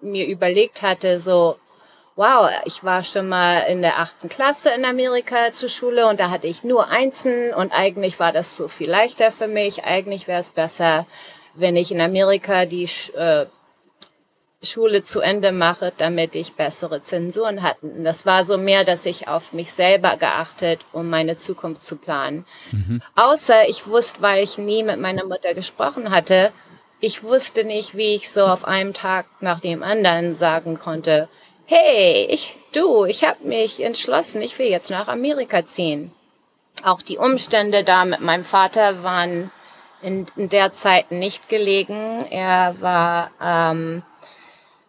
mir 0.00 0.26
überlegt 0.26 0.82
hatte, 0.82 1.20
so, 1.20 1.56
wow, 2.16 2.50
ich 2.64 2.82
war 2.82 3.04
schon 3.04 3.28
mal 3.28 3.60
in 3.60 3.82
der 3.82 3.98
achten 3.98 4.28
Klasse 4.28 4.70
in 4.70 4.84
Amerika 4.84 5.52
zur 5.52 5.68
Schule 5.68 6.06
und 6.06 6.20
da 6.20 6.30
hatte 6.30 6.46
ich 6.46 6.64
nur 6.64 6.88
Einsen 6.88 7.54
und 7.54 7.72
eigentlich 7.72 8.18
war 8.18 8.32
das 8.32 8.56
so 8.56 8.68
viel 8.68 8.90
leichter 8.90 9.30
für 9.30 9.48
mich. 9.48 9.84
Eigentlich 9.84 10.26
wäre 10.26 10.40
es 10.40 10.50
besser, 10.50 11.06
wenn 11.60 11.76
ich 11.76 11.92
in 11.92 12.00
Amerika 12.00 12.64
die 12.66 12.88
äh, 13.14 13.46
Schule 14.62 15.02
zu 15.02 15.20
Ende 15.20 15.52
mache, 15.52 15.92
damit 15.96 16.34
ich 16.34 16.52
bessere 16.52 17.02
Zensuren 17.02 17.62
hatte. 17.62 17.86
Und 17.86 18.04
das 18.04 18.26
war 18.26 18.44
so 18.44 18.58
mehr, 18.58 18.84
dass 18.84 19.06
ich 19.06 19.26
auf 19.26 19.52
mich 19.52 19.72
selber 19.72 20.16
geachtet, 20.16 20.80
um 20.92 21.08
meine 21.08 21.36
Zukunft 21.36 21.82
zu 21.82 21.96
planen. 21.96 22.44
Mhm. 22.72 23.00
Außer 23.16 23.68
ich 23.68 23.86
wusste, 23.86 24.20
weil 24.20 24.42
ich 24.42 24.58
nie 24.58 24.82
mit 24.82 24.98
meiner 24.98 25.24
Mutter 25.24 25.54
gesprochen 25.54 26.10
hatte, 26.10 26.52
ich 27.00 27.22
wusste 27.22 27.64
nicht, 27.64 27.96
wie 27.96 28.14
ich 28.14 28.30
so 28.30 28.44
auf 28.44 28.66
einem 28.66 28.92
Tag 28.92 29.24
nach 29.40 29.60
dem 29.60 29.82
anderen 29.82 30.34
sagen 30.34 30.78
konnte, 30.78 31.30
hey, 31.64 32.26
ich, 32.28 32.56
du, 32.72 33.06
ich 33.06 33.24
habe 33.24 33.42
mich 33.44 33.80
entschlossen, 33.80 34.42
ich 34.42 34.58
will 34.58 34.66
jetzt 34.66 34.90
nach 34.90 35.08
Amerika 35.08 35.64
ziehen. 35.64 36.12
Auch 36.84 37.00
die 37.00 37.16
Umstände 37.16 37.84
da 37.84 38.04
mit 38.04 38.20
meinem 38.20 38.44
Vater 38.44 39.02
waren 39.02 39.50
in, 40.02 40.26
in 40.36 40.48
der 40.48 40.72
Zeit 40.72 41.10
nicht 41.10 41.48
gelegen. 41.48 42.26
Er 42.30 42.80
war 42.80 43.30
ähm, 43.40 44.02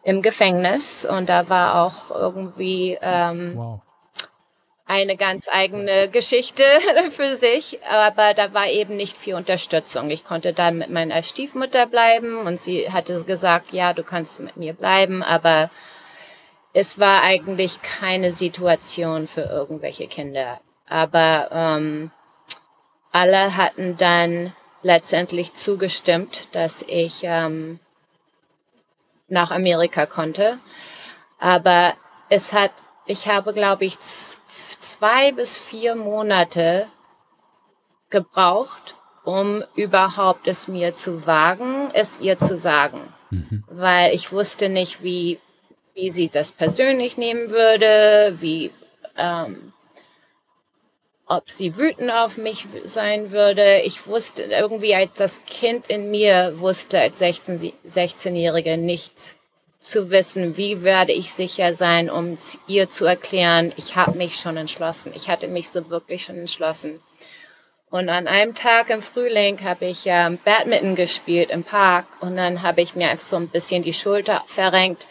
im 0.03 0.21
Gefängnis 0.21 1.05
und 1.05 1.29
da 1.29 1.49
war 1.49 1.83
auch 1.85 2.11
irgendwie 2.11 2.97
ähm, 3.01 3.53
wow. 3.55 3.79
eine 4.85 5.15
ganz 5.15 5.47
eigene 5.51 6.09
Geschichte 6.09 6.63
für 7.11 7.35
sich, 7.35 7.79
aber 7.89 8.33
da 8.33 8.53
war 8.53 8.67
eben 8.67 8.97
nicht 8.97 9.17
viel 9.17 9.35
Unterstützung. 9.35 10.09
Ich 10.09 10.23
konnte 10.23 10.53
dann 10.53 10.77
mit 10.77 10.89
meiner 10.89 11.21
Stiefmutter 11.23 11.85
bleiben 11.85 12.39
und 12.39 12.59
sie 12.59 12.91
hatte 12.91 13.23
gesagt, 13.23 13.73
ja, 13.73 13.93
du 13.93 14.03
kannst 14.03 14.39
mit 14.39 14.57
mir 14.57 14.73
bleiben, 14.73 15.21
aber 15.23 15.69
es 16.73 16.99
war 16.99 17.21
eigentlich 17.21 17.81
keine 17.81 18.31
Situation 18.31 19.27
für 19.27 19.41
irgendwelche 19.41 20.07
Kinder. 20.07 20.61
Aber 20.87 21.49
ähm, 21.51 22.11
alle 23.11 23.55
hatten 23.57 23.97
dann 23.97 24.53
letztendlich 24.81 25.53
zugestimmt, 25.53 26.47
dass 26.53 26.83
ich 26.87 27.21
ähm, 27.23 27.79
nach 29.27 29.51
Amerika 29.51 30.05
konnte. 30.05 30.59
Aber 31.39 31.93
es 32.29 32.53
hat, 32.53 32.71
ich 33.05 33.27
habe, 33.27 33.53
glaube 33.53 33.85
ich, 33.85 33.97
zwei 33.99 35.31
bis 35.31 35.57
vier 35.57 35.95
Monate 35.95 36.87
gebraucht, 38.09 38.95
um 39.23 39.63
überhaupt 39.75 40.47
es 40.47 40.67
mir 40.67 40.93
zu 40.93 41.25
wagen, 41.25 41.89
es 41.93 42.19
ihr 42.19 42.39
zu 42.39 42.57
sagen. 42.57 43.13
Mhm. 43.29 43.63
Weil 43.67 44.13
ich 44.13 44.31
wusste 44.31 44.69
nicht, 44.69 45.03
wie, 45.03 45.39
wie 45.93 46.09
sie 46.09 46.29
das 46.29 46.51
persönlich 46.51 47.17
nehmen 47.17 47.49
würde, 47.49 48.35
wie, 48.39 48.71
ähm, 49.17 49.73
ob 51.31 51.49
sie 51.49 51.77
wütend 51.77 52.11
auf 52.11 52.37
mich 52.37 52.67
sein 52.83 53.31
würde. 53.31 53.79
Ich 53.85 54.05
wusste 54.05 54.43
irgendwie 54.43 54.93
als 54.93 55.13
das 55.13 55.45
Kind 55.45 55.87
in 55.87 56.11
mir 56.11 56.59
wusste 56.59 56.99
als 56.99 57.21
16-Jährige 57.21 58.77
nicht 58.77 59.13
zu 59.79 60.11
wissen, 60.11 60.57
wie 60.57 60.83
werde 60.83 61.13
ich 61.13 61.31
sicher 61.31 61.73
sein, 61.73 62.09
um 62.09 62.37
ihr 62.67 62.89
zu 62.89 63.05
erklären, 63.05 63.71
ich 63.77 63.95
habe 63.95 64.17
mich 64.17 64.35
schon 64.35 64.57
entschlossen. 64.57 65.13
Ich 65.15 65.29
hatte 65.29 65.47
mich 65.47 65.69
so 65.69 65.89
wirklich 65.89 66.25
schon 66.25 66.37
entschlossen. 66.37 67.01
Und 67.89 68.09
an 68.09 68.27
einem 68.27 68.53
Tag 68.53 68.89
im 68.89 69.01
Frühling 69.01 69.63
habe 69.63 69.85
ich 69.85 70.03
ähm, 70.05 70.37
Badminton 70.43 70.95
gespielt 70.95 71.49
im 71.49 71.63
Park 71.63 72.07
und 72.19 72.35
dann 72.35 72.61
habe 72.61 72.81
ich 72.81 72.93
mir 72.93 73.09
einfach 73.09 73.25
so 73.25 73.37
ein 73.37 73.47
bisschen 73.47 73.83
die 73.83 73.93
Schulter 73.93 74.43
verrenkt 74.47 75.07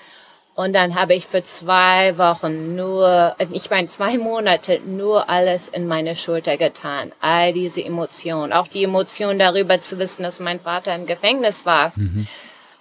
und 0.55 0.75
dann 0.75 0.95
habe 0.95 1.15
ich 1.15 1.27
für 1.27 1.43
zwei 1.43 2.19
Wochen 2.19 2.75
nur, 2.75 3.37
ich 3.51 3.71
meine 3.71 3.87
zwei 3.87 4.19
Monate 4.19 4.81
nur 4.81 5.31
alles 5.31 5.69
in 5.69 5.87
meine 5.87 6.17
Schulter 6.17 6.57
getan. 6.57 7.13
All 7.21 7.53
diese 7.53 7.83
Emotionen, 7.83 8.53
auch 8.53 8.69
die 8.69 8.85
Emotion 8.85 9.39
darüber 9.39 9.81
zu 9.81 9.99
wissen, 9.99 10.23
dass 10.23 10.41
mein 10.41 10.61
Vater 10.61 10.95
im 10.95 11.07
Gefängnis 11.07 11.65
war. 11.65 11.93
Mhm. 11.97 12.27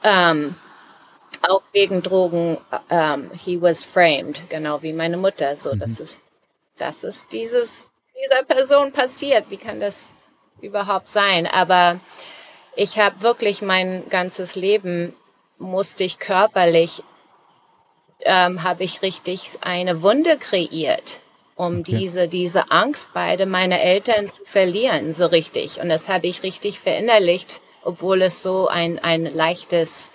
Ähm, 0.04 0.56
auch 1.48 1.62
wegen 1.72 2.02
Drogen, 2.02 2.58
ähm, 2.90 3.32
he 3.34 3.62
was 3.62 3.84
framed, 3.84 4.50
genau 4.50 4.82
wie 4.82 4.94
meine 4.94 5.18
Mutter. 5.18 5.56
So, 5.58 5.74
mhm. 5.74 5.80
das 5.80 6.00
ist, 6.00 6.22
das 6.78 7.04
ist 7.04 7.32
dieses, 7.32 7.88
dieser 8.22 8.44
Person 8.44 8.92
passiert. 8.92 9.50
Wie 9.50 9.58
kann 9.58 9.80
das 9.80 10.14
überhaupt 10.60 11.08
sein? 11.08 11.48
Aber 11.48 12.00
ich 12.76 12.98
habe 13.00 13.22
wirklich 13.22 13.62
mein 13.62 14.10
ganzes 14.10 14.56
Leben 14.56 15.16
musste 15.58 16.04
ich 16.04 16.20
körperlich 16.20 17.04
ähm, 18.22 18.64
habe 18.64 18.84
ich 18.84 19.02
richtig 19.02 19.60
eine 19.62 20.02
Wunde 20.02 20.38
kreiert, 20.38 21.20
um 21.56 21.80
okay. 21.80 21.98
diese, 21.98 22.28
diese 22.28 22.72
Angst 22.72 23.12
beide 23.14 23.46
meine 23.46 23.82
Eltern 23.82 24.28
zu 24.28 24.44
verlieren, 24.46 25.14
so 25.14 25.26
richtig. 25.26 25.80
Und 25.80 25.90
das 25.90 26.10
habe 26.10 26.28
ich 26.28 26.44
richtig 26.44 26.80
verinnerlicht, 26.80 27.62
obwohl 27.84 28.22
es 28.22 28.42
so 28.42 28.68
ein, 28.68 29.00
ein 29.00 29.26
leichtes 29.26 30.12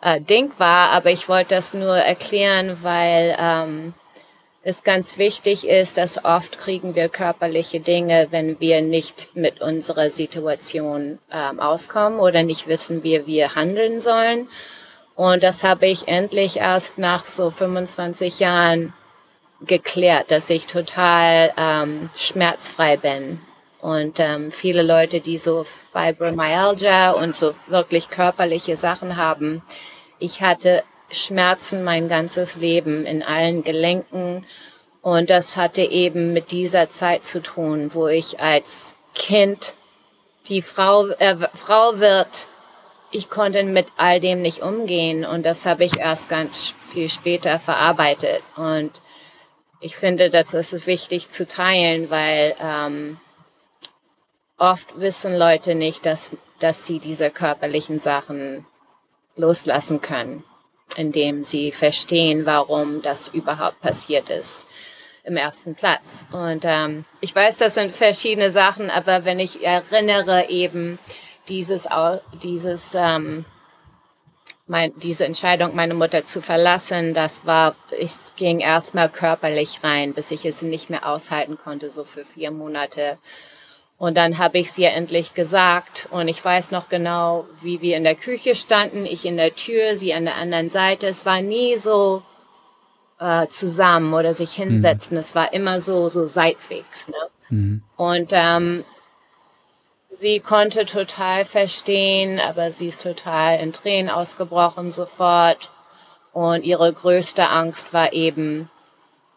äh, 0.00 0.20
Ding 0.20 0.52
war. 0.58 0.90
Aber 0.90 1.10
ich 1.10 1.28
wollte 1.28 1.54
das 1.54 1.74
nur 1.74 1.96
erklären, 1.96 2.78
weil 2.82 3.36
ähm, 3.38 3.94
es 4.62 4.84
ganz 4.84 5.16
wichtig 5.16 5.66
ist, 5.66 5.96
dass 5.96 6.24
oft 6.24 6.58
kriegen 6.58 6.94
wir 6.94 7.08
körperliche 7.08 7.80
Dinge, 7.80 8.28
wenn 8.30 8.60
wir 8.60 8.82
nicht 8.82 9.30
mit 9.34 9.60
unserer 9.60 10.10
Situation 10.10 11.18
ähm, 11.32 11.60
auskommen 11.60 12.18
oder 12.18 12.42
nicht 12.42 12.66
wissen, 12.66 13.02
wie 13.02 13.26
wir 13.26 13.54
handeln 13.54 14.00
sollen. 14.00 14.48
Und 15.18 15.42
das 15.42 15.64
habe 15.64 15.88
ich 15.88 16.06
endlich 16.06 16.58
erst 16.58 16.96
nach 16.96 17.24
so 17.24 17.50
25 17.50 18.38
Jahren 18.38 18.92
geklärt, 19.60 20.30
dass 20.30 20.48
ich 20.48 20.68
total 20.68 21.52
ähm, 21.56 22.08
schmerzfrei 22.14 22.96
bin. 22.96 23.40
Und 23.80 24.20
ähm, 24.20 24.52
viele 24.52 24.84
Leute, 24.84 25.18
die 25.20 25.36
so 25.36 25.64
Fibromyalgia 25.92 27.10
und 27.10 27.34
so 27.34 27.52
wirklich 27.66 28.10
körperliche 28.10 28.76
Sachen 28.76 29.16
haben, 29.16 29.60
ich 30.20 30.40
hatte 30.40 30.84
Schmerzen 31.10 31.82
mein 31.82 32.08
ganzes 32.08 32.54
Leben 32.54 33.04
in 33.04 33.24
allen 33.24 33.64
Gelenken. 33.64 34.46
Und 35.02 35.30
das 35.30 35.56
hatte 35.56 35.82
eben 35.82 36.32
mit 36.32 36.52
dieser 36.52 36.90
Zeit 36.90 37.24
zu 37.24 37.42
tun, 37.42 37.92
wo 37.92 38.06
ich 38.06 38.38
als 38.38 38.94
Kind 39.16 39.74
die 40.46 40.62
Frau, 40.62 41.08
äh, 41.08 41.34
Frau 41.56 41.98
wird 41.98 42.46
ich 43.10 43.30
konnte 43.30 43.62
mit 43.64 43.86
all 43.96 44.20
dem 44.20 44.42
nicht 44.42 44.60
umgehen 44.60 45.24
und 45.24 45.44
das 45.44 45.64
habe 45.66 45.84
ich 45.84 45.98
erst 45.98 46.28
ganz 46.28 46.74
viel 46.92 47.08
später 47.08 47.58
verarbeitet. 47.58 48.42
Und 48.56 48.92
ich 49.80 49.96
finde, 49.96 50.30
das 50.30 50.54
ist 50.54 50.86
wichtig 50.86 51.30
zu 51.30 51.46
teilen, 51.46 52.10
weil 52.10 52.54
ähm, 52.60 53.18
oft 54.58 54.98
wissen 54.98 55.36
Leute 55.36 55.74
nicht, 55.74 56.04
dass, 56.04 56.32
dass 56.58 56.84
sie 56.84 56.98
diese 56.98 57.30
körperlichen 57.30 57.98
Sachen 57.98 58.66
loslassen 59.36 60.00
können, 60.00 60.44
indem 60.96 61.44
sie 61.44 61.72
verstehen, 61.72 62.44
warum 62.44 63.02
das 63.02 63.28
überhaupt 63.28 63.80
passiert 63.80 64.30
ist. 64.30 64.66
im 65.24 65.36
ersten 65.36 65.74
Platz. 65.74 66.24
Und 66.32 66.64
ähm, 66.64 67.04
ich 67.20 67.34
weiß, 67.34 67.58
das 67.58 67.74
sind 67.74 67.92
verschiedene 67.92 68.50
Sachen, 68.50 68.90
aber 68.90 69.24
wenn 69.26 69.38
ich 69.38 69.62
erinnere 69.62 70.48
eben 70.48 70.98
dieses, 71.48 71.88
dieses 72.42 72.94
ähm, 72.94 73.44
mein, 74.68 74.92
diese 74.98 75.24
Entscheidung, 75.24 75.74
meine 75.74 75.94
Mutter 75.94 76.24
zu 76.24 76.42
verlassen, 76.42 77.14
das 77.14 77.46
war, 77.46 77.74
ich 77.98 78.12
ging 78.36 78.60
erstmal 78.60 79.08
körperlich 79.08 79.80
rein, 79.82 80.12
bis 80.12 80.30
ich 80.30 80.44
es 80.44 80.62
nicht 80.62 80.90
mehr 80.90 81.06
aushalten 81.06 81.58
konnte, 81.58 81.90
so 81.90 82.04
für 82.04 82.24
vier 82.24 82.50
Monate. 82.50 83.18
Und 83.96 84.16
dann 84.16 84.38
habe 84.38 84.58
ich 84.58 84.68
es 84.68 84.78
ihr 84.78 84.90
endlich 84.90 85.34
gesagt 85.34 86.06
und 86.12 86.28
ich 86.28 86.44
weiß 86.44 86.70
noch 86.70 86.88
genau, 86.88 87.46
wie 87.60 87.80
wir 87.80 87.96
in 87.96 88.04
der 88.04 88.14
Küche 88.14 88.54
standen, 88.54 89.06
ich 89.06 89.24
in 89.24 89.36
der 89.36 89.56
Tür, 89.56 89.96
sie 89.96 90.14
an 90.14 90.24
der 90.24 90.36
anderen 90.36 90.68
Seite. 90.68 91.08
Es 91.08 91.26
war 91.26 91.40
nie 91.40 91.76
so 91.76 92.22
äh, 93.18 93.48
zusammen 93.48 94.14
oder 94.14 94.34
sich 94.34 94.52
hinsetzen. 94.52 95.14
Mhm. 95.14 95.20
Es 95.20 95.34
war 95.34 95.52
immer 95.52 95.80
so 95.80 96.10
so 96.10 96.26
seitwegs. 96.26 97.08
Ne? 97.08 97.16
Mhm. 97.48 97.82
Und 97.96 98.28
ähm, 98.32 98.84
sie 100.08 100.40
konnte 100.40 100.86
total 100.86 101.44
verstehen, 101.44 102.40
aber 102.40 102.72
sie 102.72 102.88
ist 102.88 103.02
total 103.02 103.58
in 103.60 103.72
Tränen 103.72 104.10
ausgebrochen 104.10 104.90
sofort. 104.90 105.70
Und 106.32 106.64
ihre 106.64 106.92
größte 106.92 107.48
Angst 107.48 107.92
war 107.92 108.12
eben, 108.12 108.70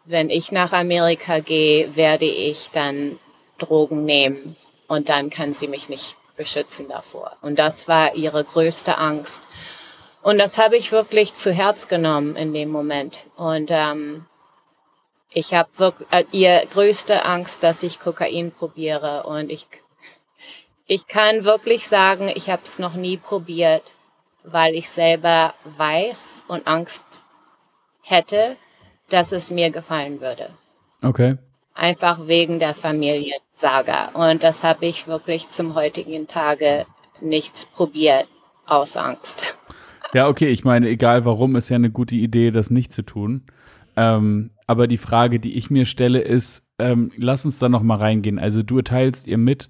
wenn 0.05 0.29
ich 0.29 0.51
nach 0.51 0.73
Amerika 0.73 1.39
gehe, 1.39 1.95
werde 1.95 2.25
ich 2.25 2.69
dann 2.71 3.19
Drogen 3.57 4.05
nehmen 4.05 4.55
und 4.87 5.09
dann 5.09 5.29
kann 5.29 5.53
sie 5.53 5.67
mich 5.67 5.89
nicht 5.89 6.15
beschützen 6.35 6.87
davor. 6.89 7.37
Und 7.41 7.59
das 7.59 7.87
war 7.87 8.15
ihre 8.15 8.43
größte 8.43 8.97
Angst. 8.97 9.47
Und 10.21 10.37
das 10.37 10.57
habe 10.57 10.77
ich 10.77 10.91
wirklich 10.91 11.33
zu 11.33 11.51
Herz 11.51 11.87
genommen 11.87 12.35
in 12.35 12.53
dem 12.53 12.69
Moment. 12.69 13.25
Und 13.35 13.69
ähm, 13.71 14.25
ich 15.31 15.53
habe 15.53 15.69
wirklich 15.77 16.07
äh, 16.11 16.25
ihr 16.31 16.65
größte 16.67 17.25
Angst, 17.25 17.63
dass 17.63 17.83
ich 17.83 17.99
Kokain 17.99 18.51
probiere. 18.51 19.23
Und 19.23 19.51
ich, 19.51 19.65
ich 20.91 21.07
kann 21.07 21.45
wirklich 21.45 21.87
sagen, 21.87 22.29
ich 22.33 22.49
habe 22.49 22.63
es 22.65 22.79
noch 22.79 22.95
nie 22.95 23.17
probiert, 23.17 23.93
weil 24.43 24.75
ich 24.75 24.89
selber 24.89 25.53
weiß 25.77 26.43
und 26.47 26.67
Angst 26.67 27.23
hätte, 28.01 28.57
dass 29.09 29.31
es 29.31 29.51
mir 29.51 29.69
gefallen 29.69 30.21
würde. 30.21 30.49
Okay 31.01 31.37
einfach 31.73 32.27
wegen 32.27 32.59
der 32.59 32.73
Familiensaga. 32.73 34.09
Und 34.13 34.43
das 34.43 34.63
habe 34.63 34.85
ich 34.85 35.07
wirklich 35.07 35.49
zum 35.49 35.75
heutigen 35.75 36.27
Tage 36.27 36.85
nicht 37.21 37.67
probiert, 37.73 38.27
aus 38.65 38.97
Angst. 38.97 39.57
Ja, 40.13 40.27
okay, 40.27 40.49
ich 40.49 40.63
meine, 40.63 40.89
egal 40.89 41.25
warum, 41.25 41.55
ist 41.55 41.69
ja 41.69 41.75
eine 41.75 41.91
gute 41.91 42.15
Idee, 42.15 42.51
das 42.51 42.69
nicht 42.69 42.91
zu 42.91 43.01
tun. 43.01 43.43
Ähm, 43.95 44.51
aber 44.67 44.87
die 44.87 44.97
Frage, 44.97 45.39
die 45.39 45.57
ich 45.57 45.69
mir 45.69 45.85
stelle, 45.85 46.19
ist, 46.19 46.63
ähm, 46.79 47.11
lass 47.17 47.45
uns 47.45 47.59
da 47.59 47.69
noch 47.69 47.81
mal 47.81 47.97
reingehen. 47.97 48.39
Also 48.39 48.63
du 48.63 48.81
teilst 48.81 49.27
ihr 49.27 49.37
mit, 49.37 49.69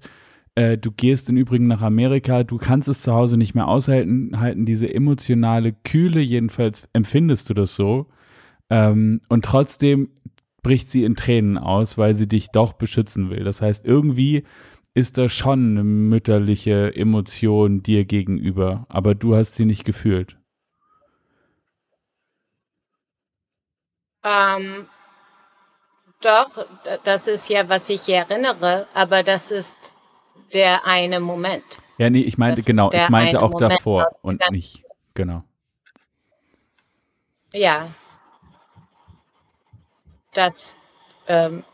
äh, 0.54 0.76
du 0.76 0.90
gehst 0.92 1.28
im 1.28 1.36
Übrigen 1.36 1.66
nach 1.66 1.82
Amerika, 1.82 2.44
du 2.44 2.58
kannst 2.58 2.88
es 2.88 3.02
zu 3.02 3.12
Hause 3.12 3.36
nicht 3.36 3.54
mehr 3.54 3.68
aushalten, 3.68 4.38
halten 4.38 4.66
diese 4.66 4.92
emotionale 4.92 5.72
Kühle, 5.72 6.20
jedenfalls 6.20 6.88
empfindest 6.92 7.50
du 7.50 7.54
das 7.54 7.74
so. 7.74 8.06
Ähm, 8.70 9.20
und 9.28 9.44
trotzdem 9.44 10.10
bricht 10.62 10.90
sie 10.90 11.04
in 11.04 11.16
Tränen 11.16 11.58
aus, 11.58 11.98
weil 11.98 12.14
sie 12.14 12.28
dich 12.28 12.48
doch 12.48 12.74
beschützen 12.74 13.30
will. 13.30 13.44
Das 13.44 13.62
heißt, 13.62 13.84
irgendwie 13.84 14.44
ist 14.94 15.18
da 15.18 15.28
schon 15.28 15.70
eine 15.70 15.84
mütterliche 15.84 16.94
Emotion 16.94 17.82
dir 17.82 18.04
gegenüber, 18.04 18.86
aber 18.88 19.14
du 19.14 19.34
hast 19.34 19.54
sie 19.54 19.64
nicht 19.64 19.84
gefühlt. 19.84 20.38
Ähm, 24.22 24.86
doch, 26.20 26.66
das 27.04 27.26
ist 27.26 27.48
ja, 27.48 27.68
was 27.68 27.88
ich 27.88 28.08
erinnere, 28.08 28.86
aber 28.94 29.22
das 29.22 29.50
ist 29.50 29.91
der 30.52 30.86
eine 30.86 31.20
Moment. 31.20 31.64
Ja, 31.98 32.10
nee, 32.10 32.22
ich 32.22 32.38
meinte 32.38 32.60
das 32.60 32.66
genau, 32.66 32.90
ich 32.92 33.08
meinte 33.08 33.40
auch 33.40 33.52
Moment, 33.52 33.72
davor 33.72 34.08
und 34.22 34.42
nicht, 34.50 34.84
genau. 35.14 35.44
Ja, 37.52 37.88
das, 40.32 40.76
ähm, 41.28 41.64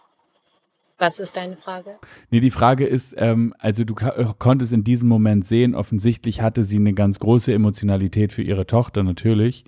was 0.98 1.20
ist 1.20 1.37
deine 1.37 1.57
Frage? 1.57 1.98
Nee, 2.31 2.40
die 2.40 2.50
Frage 2.50 2.85
ist, 2.87 3.14
ähm, 3.16 3.54
also 3.59 3.85
du 3.85 3.94
konntest 3.94 4.72
in 4.72 4.83
diesem 4.83 5.09
Moment 5.09 5.46
sehen, 5.46 5.76
offensichtlich 5.76 6.40
hatte 6.40 6.64
sie 6.64 6.76
eine 6.76 6.92
ganz 6.92 7.20
große 7.20 7.52
Emotionalität 7.52 8.33
für 8.33 8.42
ihre 8.42 8.66
Tochter 8.66 9.04
natürlich. 9.04 9.64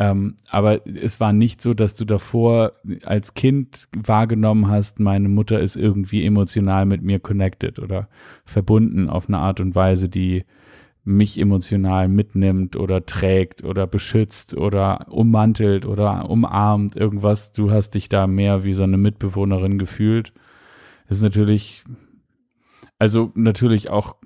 Ähm, 0.00 0.36
aber 0.48 0.80
es 0.86 1.20
war 1.20 1.34
nicht 1.34 1.60
so, 1.60 1.74
dass 1.74 1.94
du 1.94 2.06
davor 2.06 2.72
als 3.04 3.34
Kind 3.34 3.86
wahrgenommen 3.94 4.68
hast, 4.68 4.98
meine 4.98 5.28
Mutter 5.28 5.60
ist 5.60 5.76
irgendwie 5.76 6.24
emotional 6.24 6.86
mit 6.86 7.02
mir 7.02 7.20
connected 7.20 7.78
oder 7.78 8.08
verbunden 8.46 9.10
auf 9.10 9.28
eine 9.28 9.36
Art 9.36 9.60
und 9.60 9.74
Weise, 9.74 10.08
die 10.08 10.46
mich 11.04 11.38
emotional 11.38 12.08
mitnimmt 12.08 12.76
oder 12.76 13.04
trägt 13.04 13.62
oder 13.62 13.86
beschützt 13.86 14.56
oder 14.56 15.06
ummantelt 15.10 15.84
oder 15.84 16.30
umarmt, 16.30 16.96
irgendwas. 16.96 17.52
Du 17.52 17.70
hast 17.70 17.90
dich 17.90 18.08
da 18.08 18.26
mehr 18.26 18.64
wie 18.64 18.74
so 18.74 18.84
eine 18.84 18.96
Mitbewohnerin 18.96 19.78
gefühlt. 19.78 20.32
Das 21.08 21.18
ist 21.18 21.22
natürlich, 21.22 21.84
also 22.98 23.32
natürlich 23.34 23.90
auch, 23.90 24.16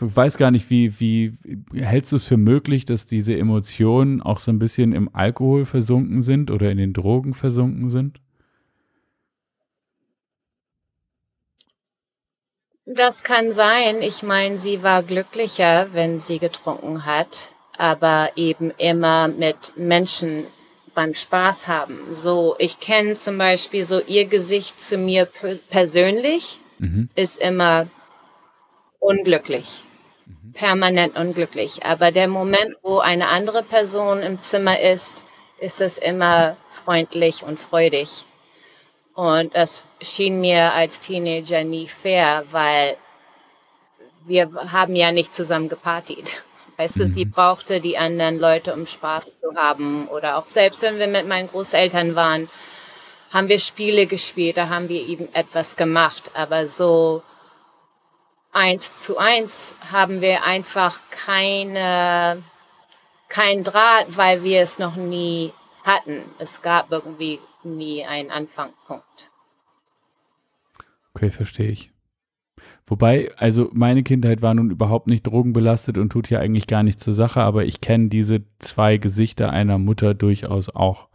ich 0.00 0.16
weiß 0.16 0.36
gar 0.36 0.50
nicht, 0.50 0.70
wie, 0.70 1.00
wie 1.00 1.36
hältst 1.74 2.12
du 2.12 2.16
es 2.16 2.24
für 2.24 2.36
möglich, 2.36 2.84
dass 2.84 3.06
diese 3.06 3.36
Emotionen 3.36 4.22
auch 4.22 4.38
so 4.38 4.52
ein 4.52 4.58
bisschen 4.58 4.92
im 4.92 5.14
Alkohol 5.14 5.66
versunken 5.66 6.22
sind 6.22 6.50
oder 6.50 6.70
in 6.70 6.78
den 6.78 6.92
Drogen 6.92 7.34
versunken 7.34 7.90
sind? 7.90 8.20
Das 12.86 13.22
kann 13.22 13.52
sein. 13.52 14.00
Ich 14.00 14.22
meine, 14.22 14.56
sie 14.56 14.82
war 14.82 15.02
glücklicher, 15.02 15.88
wenn 15.92 16.18
sie 16.18 16.38
getrunken 16.38 17.04
hat, 17.04 17.50
aber 17.76 18.30
eben 18.36 18.70
immer 18.78 19.28
mit 19.28 19.72
Menschen 19.76 20.46
beim 20.94 21.14
Spaß 21.14 21.68
haben. 21.68 22.14
So, 22.14 22.56
ich 22.58 22.80
kenne 22.80 23.16
zum 23.16 23.36
Beispiel 23.36 23.84
so 23.84 24.00
ihr 24.00 24.24
Gesicht 24.24 24.80
zu 24.80 24.96
mir 24.96 25.28
persönlich 25.70 26.60
mhm. 26.78 27.08
ist 27.14 27.38
immer 27.38 27.88
unglücklich, 28.98 29.84
mhm. 30.42 30.52
permanent 30.52 31.16
unglücklich. 31.16 31.84
Aber 31.84 32.10
der 32.10 32.28
Moment, 32.28 32.76
wo 32.82 32.98
eine 32.98 33.28
andere 33.28 33.62
Person 33.62 34.22
im 34.22 34.38
Zimmer 34.38 34.80
ist, 34.80 35.24
ist 35.58 35.80
es 35.80 35.98
immer 35.98 36.56
freundlich 36.70 37.42
und 37.42 37.58
freudig. 37.58 38.24
Und 39.14 39.56
das 39.56 39.82
schien 40.00 40.40
mir 40.40 40.72
als 40.74 41.00
Teenager 41.00 41.64
nie 41.64 41.88
fair, 41.88 42.44
weil 42.50 42.96
wir 44.26 44.48
haben 44.70 44.94
ja 44.94 45.10
nicht 45.10 45.34
zusammen 45.34 45.68
gepartied. 45.68 46.42
Weißt 46.76 47.00
du, 47.00 47.12
sie 47.12 47.24
mhm. 47.24 47.32
brauchte 47.32 47.80
die 47.80 47.98
anderen 47.98 48.38
Leute, 48.38 48.72
um 48.72 48.86
Spaß 48.86 49.40
zu 49.40 49.56
haben. 49.56 50.06
Oder 50.06 50.36
auch 50.36 50.46
selbst 50.46 50.82
wenn 50.82 51.00
wir 51.00 51.08
mit 51.08 51.26
meinen 51.26 51.48
Großeltern 51.48 52.14
waren, 52.14 52.48
haben 53.32 53.48
wir 53.48 53.58
Spiele 53.58 54.06
gespielt, 54.06 54.56
da 54.56 54.68
haben 54.68 54.88
wir 54.88 55.06
eben 55.06 55.28
etwas 55.34 55.74
gemacht. 55.74 56.30
Aber 56.34 56.66
so 56.66 57.24
eins 58.52 58.96
zu 58.96 59.18
eins 59.18 59.74
haben 59.90 60.20
wir 60.20 60.44
einfach 60.44 61.00
keine, 61.10 62.42
kein 63.28 63.64
Draht, 63.64 64.16
weil 64.16 64.42
wir 64.42 64.60
es 64.60 64.78
noch 64.78 64.96
nie 64.96 65.52
hatten. 65.84 66.24
Es 66.38 66.62
gab 66.62 66.90
irgendwie 66.90 67.40
nie 67.62 68.04
einen 68.04 68.30
Anfangspunkt. 68.30 69.30
Okay, 71.14 71.30
verstehe 71.30 71.70
ich. 71.70 71.90
Wobei, 72.86 73.30
also 73.36 73.70
meine 73.72 74.02
Kindheit 74.02 74.40
war 74.40 74.54
nun 74.54 74.70
überhaupt 74.70 75.08
nicht 75.08 75.26
drogenbelastet 75.26 75.98
und 75.98 76.10
tut 76.10 76.30
ja 76.30 76.40
eigentlich 76.40 76.66
gar 76.66 76.82
nichts 76.82 77.02
zur 77.02 77.12
Sache, 77.12 77.42
aber 77.42 77.64
ich 77.64 77.80
kenne 77.80 78.08
diese 78.08 78.44
zwei 78.58 78.96
Gesichter 78.96 79.50
einer 79.50 79.78
Mutter 79.78 80.14
durchaus 80.14 80.70
auch, 80.70 81.08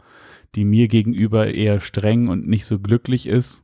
die 0.54 0.64
mir 0.64 0.88
gegenüber 0.88 1.52
eher 1.52 1.80
streng 1.80 2.28
und 2.28 2.46
nicht 2.46 2.64
so 2.64 2.78
glücklich 2.78 3.26
ist 3.26 3.63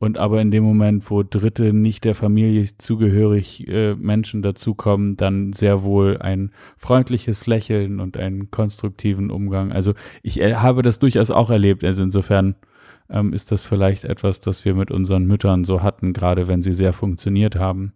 und 0.00 0.16
aber 0.16 0.40
in 0.40 0.50
dem 0.50 0.64
Moment, 0.64 1.10
wo 1.10 1.22
Dritte 1.22 1.74
nicht 1.74 2.04
der 2.04 2.14
Familie 2.14 2.66
zugehörig 2.78 3.68
äh, 3.68 3.94
Menschen 3.94 4.40
dazukommen, 4.40 5.18
dann 5.18 5.52
sehr 5.52 5.82
wohl 5.82 6.16
ein 6.16 6.52
freundliches 6.78 7.46
Lächeln 7.46 8.00
und 8.00 8.16
einen 8.16 8.50
konstruktiven 8.50 9.30
Umgang. 9.30 9.72
Also 9.72 9.92
ich 10.22 10.40
äh, 10.40 10.54
habe 10.54 10.80
das 10.80 11.00
durchaus 11.00 11.30
auch 11.30 11.50
erlebt. 11.50 11.84
Also 11.84 12.02
insofern 12.02 12.54
ähm, 13.10 13.34
ist 13.34 13.52
das 13.52 13.66
vielleicht 13.66 14.04
etwas, 14.04 14.40
das 14.40 14.64
wir 14.64 14.74
mit 14.74 14.90
unseren 14.90 15.26
Müttern 15.26 15.64
so 15.64 15.82
hatten, 15.82 16.14
gerade 16.14 16.48
wenn 16.48 16.62
sie 16.62 16.72
sehr 16.72 16.94
funktioniert 16.94 17.56
haben. 17.56 17.92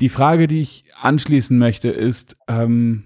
Die 0.00 0.08
Frage, 0.08 0.46
die 0.46 0.62
ich 0.62 0.84
anschließen 0.98 1.58
möchte, 1.58 1.90
ist, 1.90 2.38
ähm, 2.48 3.04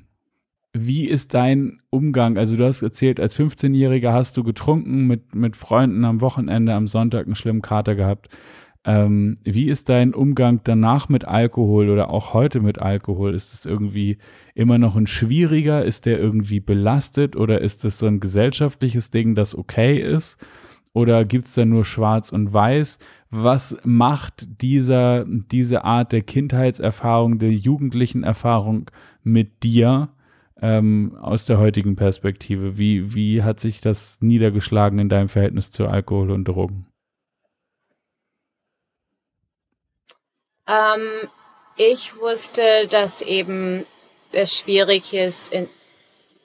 wie 0.86 1.06
ist 1.06 1.34
dein 1.34 1.80
Umgang? 1.90 2.36
Also 2.36 2.56
du 2.56 2.64
hast 2.64 2.82
erzählt, 2.82 3.20
als 3.20 3.38
15-Jähriger 3.38 4.12
hast 4.12 4.36
du 4.36 4.44
getrunken 4.44 5.06
mit, 5.06 5.34
mit 5.34 5.56
Freunden 5.56 6.04
am 6.04 6.20
Wochenende, 6.20 6.74
am 6.74 6.88
Sonntag 6.88 7.26
einen 7.26 7.34
schlimmen 7.34 7.62
Kater 7.62 7.94
gehabt. 7.94 8.28
Ähm, 8.84 9.38
wie 9.44 9.68
ist 9.68 9.88
dein 9.88 10.14
Umgang 10.14 10.60
danach 10.64 11.08
mit 11.08 11.26
Alkohol 11.26 11.90
oder 11.90 12.10
auch 12.10 12.34
heute 12.34 12.60
mit 12.60 12.80
Alkohol? 12.80 13.34
Ist 13.34 13.52
es 13.52 13.66
irgendwie 13.66 14.18
immer 14.54 14.78
noch 14.78 14.96
ein 14.96 15.06
schwieriger? 15.06 15.84
Ist 15.84 16.06
der 16.06 16.18
irgendwie 16.18 16.60
belastet 16.60 17.36
oder 17.36 17.60
ist 17.60 17.84
es 17.84 17.98
so 17.98 18.06
ein 18.06 18.20
gesellschaftliches 18.20 19.10
Ding, 19.10 19.34
das 19.34 19.56
okay 19.56 19.98
ist? 19.98 20.38
oder 20.98 21.24
gibt 21.24 21.46
es 21.46 21.54
da 21.54 21.64
nur 21.64 21.84
Schwarz 21.84 22.32
und 22.32 22.52
Weiß? 22.52 22.98
Was 23.30 23.76
macht 23.84 24.62
dieser, 24.62 25.24
diese 25.26 25.84
Art 25.84 26.12
der 26.12 26.22
Kindheitserfahrung, 26.22 27.38
der 27.38 27.52
jugendlichen 27.52 28.24
Erfahrung 28.24 28.90
mit 29.22 29.62
dir 29.62 30.08
ähm, 30.60 31.16
aus 31.20 31.44
der 31.44 31.58
heutigen 31.58 31.96
Perspektive? 31.96 32.78
Wie, 32.78 33.14
wie 33.14 33.42
hat 33.42 33.60
sich 33.60 33.80
das 33.80 34.20
niedergeschlagen 34.20 34.98
in 34.98 35.08
deinem 35.08 35.28
Verhältnis 35.28 35.70
zu 35.70 35.86
Alkohol 35.86 36.30
und 36.30 36.44
Drogen? 36.46 36.86
Ähm, 40.66 41.28
ich 41.76 42.16
wusste, 42.16 42.86
dass 42.88 43.22
eben 43.22 43.86
es 44.32 44.56
schwierig 44.58 45.14
ist, 45.14 45.52
in, 45.52 45.68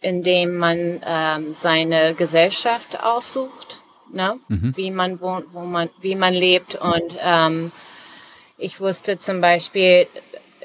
indem 0.02 0.58
man 0.58 1.02
ähm, 1.06 1.54
seine 1.54 2.14
Gesellschaft 2.16 3.00
aussucht, 3.02 3.82
ne? 4.12 4.40
Mhm. 4.48 4.76
wie 4.78 4.92
man 4.92 5.20
wohnt, 5.20 5.48
wo 5.54 5.62
man, 5.62 5.90
wie 6.00 6.16
man 6.16 6.34
lebt. 6.34 6.76
Und 6.76 7.18
ähm, 7.20 7.72
ich 8.58 8.80
wusste 8.80 9.18
zum 9.18 9.42
Beispiel, 9.42 10.08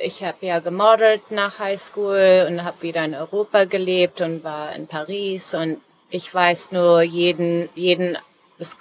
ich 0.00 0.22
habe 0.22 0.38
ja 0.46 0.60
gemodelt 0.60 1.30
nach 1.30 1.58
Highschool 1.58 2.46
und 2.48 2.64
habe 2.64 2.82
wieder 2.82 3.04
in 3.04 3.14
Europa 3.14 3.64
gelebt 3.64 4.20
und 4.20 4.44
war 4.44 4.74
in 4.74 4.86
Paris 4.86 5.54
und 5.54 5.80
ich 6.10 6.32
weiß 6.32 6.72
nur 6.72 7.02
jeden, 7.02 7.68
jeden, 7.74 8.16
es, 8.58 8.76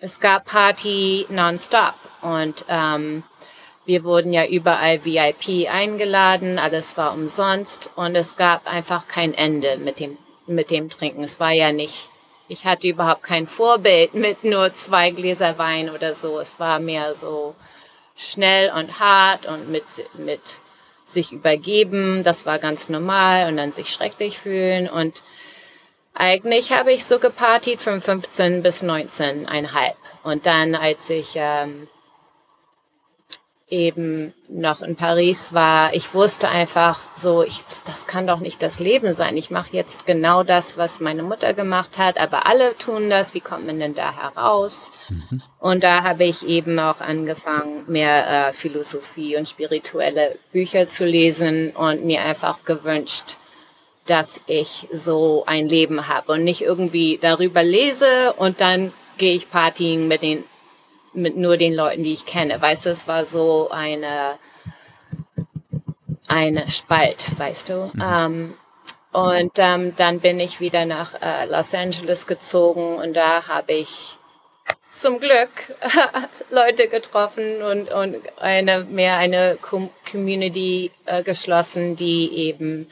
es 0.00 0.20
gab 0.20 0.46
Party 0.46 1.26
nonstop 1.28 1.94
und 2.22 2.64
ähm, 2.68 3.22
wir 3.84 4.04
wurden 4.04 4.32
ja 4.32 4.46
überall 4.46 5.04
VIP 5.04 5.70
eingeladen, 5.70 6.58
alles 6.58 6.96
war 6.96 7.12
umsonst 7.12 7.90
und 7.94 8.16
es 8.16 8.36
gab 8.36 8.66
einfach 8.66 9.06
kein 9.06 9.32
Ende 9.32 9.76
mit 9.76 10.00
dem, 10.00 10.18
mit 10.46 10.70
dem 10.70 10.90
Trinken. 10.90 11.22
Es 11.22 11.38
war 11.38 11.52
ja 11.52 11.70
nicht, 11.72 12.08
ich 12.48 12.64
hatte 12.64 12.88
überhaupt 12.88 13.22
kein 13.22 13.46
Vorbild 13.46 14.14
mit 14.14 14.42
nur 14.42 14.72
zwei 14.74 15.10
Gläser 15.10 15.58
Wein 15.58 15.90
oder 15.90 16.14
so. 16.14 16.40
Es 16.40 16.58
war 16.58 16.80
mehr 16.80 17.14
so 17.14 17.54
schnell 18.16 18.70
und 18.70 18.98
hart 18.98 19.46
und 19.46 19.68
mit, 19.70 19.84
mit 20.14 20.60
sich 21.04 21.32
übergeben. 21.32 22.24
Das 22.24 22.46
war 22.46 22.58
ganz 22.58 22.88
normal 22.88 23.48
und 23.48 23.56
dann 23.56 23.72
sich 23.72 23.88
schrecklich 23.88 24.38
fühlen 24.38 24.88
und 24.88 25.22
eigentlich 26.18 26.72
habe 26.72 26.92
ich 26.92 27.04
so 27.04 27.18
gepartied 27.18 27.82
von 27.82 28.00
15 28.00 28.62
bis 28.62 28.82
19,5. 28.82 29.92
Und 30.22 30.46
dann, 30.46 30.74
als 30.74 31.10
ich 31.10 31.34
ähm, 31.34 31.88
eben 33.68 34.32
noch 34.48 34.80
in 34.80 34.94
Paris 34.94 35.52
war, 35.52 35.92
ich 35.92 36.14
wusste 36.14 36.48
einfach 36.48 37.00
so, 37.16 37.42
ich, 37.42 37.58
das 37.84 38.06
kann 38.06 38.26
doch 38.26 38.38
nicht 38.38 38.62
das 38.62 38.78
Leben 38.78 39.12
sein. 39.12 39.36
Ich 39.36 39.50
mache 39.50 39.70
jetzt 39.72 40.06
genau 40.06 40.44
das, 40.44 40.78
was 40.78 41.00
meine 41.00 41.24
Mutter 41.24 41.52
gemacht 41.52 41.98
hat, 41.98 42.18
aber 42.18 42.46
alle 42.46 42.76
tun 42.78 43.10
das. 43.10 43.34
Wie 43.34 43.40
kommt 43.40 43.66
man 43.66 43.80
denn 43.80 43.94
da 43.94 44.14
heraus? 44.14 44.92
Mhm. 45.08 45.42
Und 45.58 45.82
da 45.82 46.04
habe 46.04 46.24
ich 46.24 46.46
eben 46.46 46.78
auch 46.78 47.00
angefangen, 47.00 47.84
mehr 47.88 48.48
äh, 48.48 48.52
Philosophie 48.52 49.36
und 49.36 49.48
spirituelle 49.48 50.38
Bücher 50.52 50.86
zu 50.86 51.04
lesen 51.04 51.74
und 51.74 52.04
mir 52.04 52.22
einfach 52.22 52.64
gewünscht, 52.64 53.36
dass 54.06 54.40
ich 54.46 54.86
so 54.92 55.42
ein 55.46 55.68
Leben 55.68 56.06
habe 56.06 56.32
und 56.32 56.44
nicht 56.44 56.62
irgendwie 56.62 57.18
darüber 57.20 57.64
lese 57.64 58.32
und 58.34 58.60
dann 58.60 58.92
gehe 59.18 59.34
ich 59.34 59.50
Partien 59.50 60.06
mit 60.06 60.22
den 60.22 60.44
mit 61.16 61.36
nur 61.36 61.56
den 61.56 61.74
Leuten, 61.74 62.02
die 62.02 62.12
ich 62.12 62.26
kenne. 62.26 62.60
Weißt 62.60 62.86
du, 62.86 62.90
es 62.90 63.08
war 63.08 63.24
so 63.24 63.70
eine, 63.70 64.38
eine 66.28 66.68
Spalt, 66.68 67.26
weißt 67.38 67.68
du. 67.68 67.90
Mhm. 67.94 68.02
Ähm, 68.02 68.54
und 69.12 69.52
ähm, 69.56 69.96
dann 69.96 70.20
bin 70.20 70.38
ich 70.40 70.60
wieder 70.60 70.84
nach 70.84 71.14
äh, 71.20 71.46
Los 71.46 71.72
Angeles 71.72 72.26
gezogen 72.26 72.96
und 72.96 73.14
da 73.14 73.48
habe 73.48 73.72
ich 73.72 74.18
zum 74.90 75.20
Glück 75.20 75.74
Leute 76.50 76.88
getroffen 76.88 77.62
und, 77.62 77.90
und 77.90 78.16
eine 78.38 78.84
mehr 78.84 79.16
eine 79.16 79.58
Community 80.10 80.90
äh, 81.06 81.22
geschlossen, 81.22 81.96
die 81.96 82.30
eben 82.34 82.88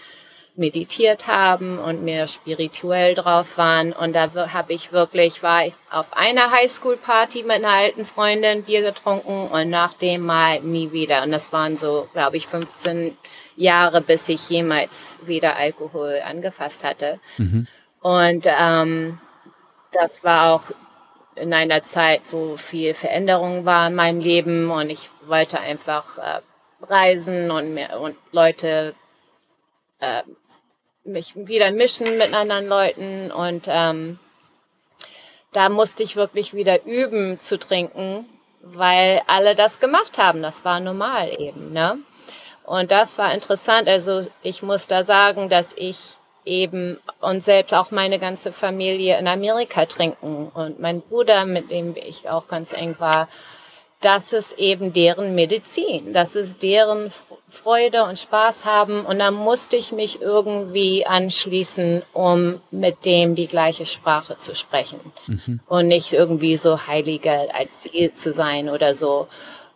meditiert 0.57 1.27
haben 1.27 1.79
und 1.79 2.05
mehr 2.05 2.27
spirituell 2.27 3.15
drauf 3.15 3.59
waren. 3.59 3.93
Und 3.93 4.15
da 4.15 4.31
habe 4.53 4.73
ich 4.73 4.93
wirklich, 4.93 5.43
war 5.43 5.67
ich 5.67 5.75
auf 5.91 6.17
einer 6.17 6.51
Highschool-Party 6.53 7.43
mit 7.43 7.57
einer 7.57 7.71
alten 7.71 8.05
Freundin 8.05 8.63
Bier 8.63 8.83
getrunken 8.83 9.49
und 9.49 9.71
nach 9.71 9.95
dem 9.95 10.23
Mal 10.23 10.61
nie 10.61 10.93
wieder. 10.93 11.23
Und 11.23 11.33
das 11.33 11.53
waren 11.53 11.77
so, 11.77 12.09
glaube 12.13 12.37
ich, 12.37 12.47
15 12.47 13.17
Jahre, 13.57 14.01
bis 14.01 14.29
ich 14.29 14.49
jemals 14.49 15.19
wieder 15.25 15.57
Alkohol 15.57 16.21
angefasst 16.25 16.85
hatte. 16.85 17.19
Mhm. 17.39 17.67
Und 18.01 18.47
ähm, 18.47 19.19
das 19.93 20.23
war 20.23 20.55
auch 20.55 20.71
in 21.37 21.53
einer 21.53 21.83
Zeit, 21.83 22.23
wo 22.31 22.57
viel 22.57 22.95
Veränderung 22.95 23.65
war 23.65 23.89
in 23.89 23.95
meinem 23.95 24.21
Leben 24.21 24.71
und 24.71 24.91
ich 24.91 25.11
wollte 25.27 25.59
einfach 25.59 26.19
äh, 26.19 26.41
reisen 26.83 27.51
und, 27.51 27.75
mehr, 27.75 27.99
und 28.01 28.17
Leute 28.31 28.95
äh, 29.99 30.23
mich 31.05 31.35
wieder 31.37 31.71
mischen 31.71 32.19
mit 32.19 32.33
anderen 32.33 32.67
Leuten 32.67 33.31
und 33.31 33.67
ähm, 33.69 34.19
da 35.53 35.69
musste 35.69 36.03
ich 36.03 36.17
wirklich 36.17 36.55
wieder 36.55 36.85
üben 36.85 37.39
zu 37.39 37.59
trinken, 37.59 38.27
weil 38.61 39.23
alle 39.27 39.55
das 39.55 39.79
gemacht 39.79 40.19
haben. 40.19 40.43
Das 40.43 40.65
war 40.65 40.81
normal 40.81 41.31
eben, 41.39 41.73
ne? 41.73 41.99
Und 42.65 42.91
das 42.91 43.19
war 43.19 43.33
interessant. 43.33 43.89
Also 43.89 44.23
ich 44.43 44.63
muss 44.63 44.87
da 44.87 45.05
sagen, 45.05 45.49
dass 45.49 45.75
ich 45.75 46.17
eben 46.45 46.99
und 47.21 47.43
selbst 47.43 47.75
auch 47.75 47.91
meine 47.91 48.19
ganze 48.19 48.53
Familie 48.53 49.19
in 49.19 49.29
Amerika 49.29 49.87
trinken 49.87 50.51
und 50.53 50.81
mein 50.81 51.03
Bruder, 51.03 51.45
mit 51.45 51.71
dem 51.71 51.95
ich 51.97 52.29
auch 52.29 52.49
ganz 52.49 52.73
eng 52.73 52.99
war, 52.99 53.29
das 54.01 54.33
ist 54.33 54.59
eben 54.59 54.93
deren 54.93 55.35
Medizin, 55.35 56.13
das 56.13 56.37
ist 56.37 56.63
deren 56.63 57.11
Freude 57.49 58.05
und 58.05 58.19
Spaß 58.19 58.65
haben. 58.65 59.07
Und 59.07 59.19
da 59.19 59.31
musste 59.31 59.77
ich 59.77 59.93
mich 59.93 60.21
irgendwie 60.21 61.07
anschließen, 61.07 62.03
um 62.13 62.61
mit 62.71 63.07
dem 63.07 63.35
die 63.35 63.47
gleiche 63.47 63.87
Sprache 63.87 64.37
zu 64.39 64.55
sprechen 64.55 65.01
mhm. 65.27 65.61
und 65.67 65.89
nicht 65.89 66.13
irgendwie 66.13 66.57
so 66.57 66.87
heiliger 66.87 67.47
als 67.55 67.81
die 67.81 68.13
zu 68.13 68.33
sein 68.33 68.69
oder 68.69 68.95
so. 68.95 69.29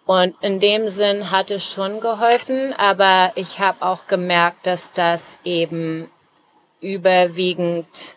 Und 0.04 0.35
in 0.40 0.61
dem 0.61 0.88
Sinn 0.88 1.31
hat 1.31 1.50
es 1.50 1.70
schon 1.70 2.00
geholfen, 2.00 2.72
aber 2.76 3.33
ich 3.35 3.59
habe 3.59 3.83
auch 3.83 4.07
gemerkt, 4.07 4.66
dass 4.66 4.92
das 4.92 5.38
eben 5.44 6.11
überwiegend 6.81 8.14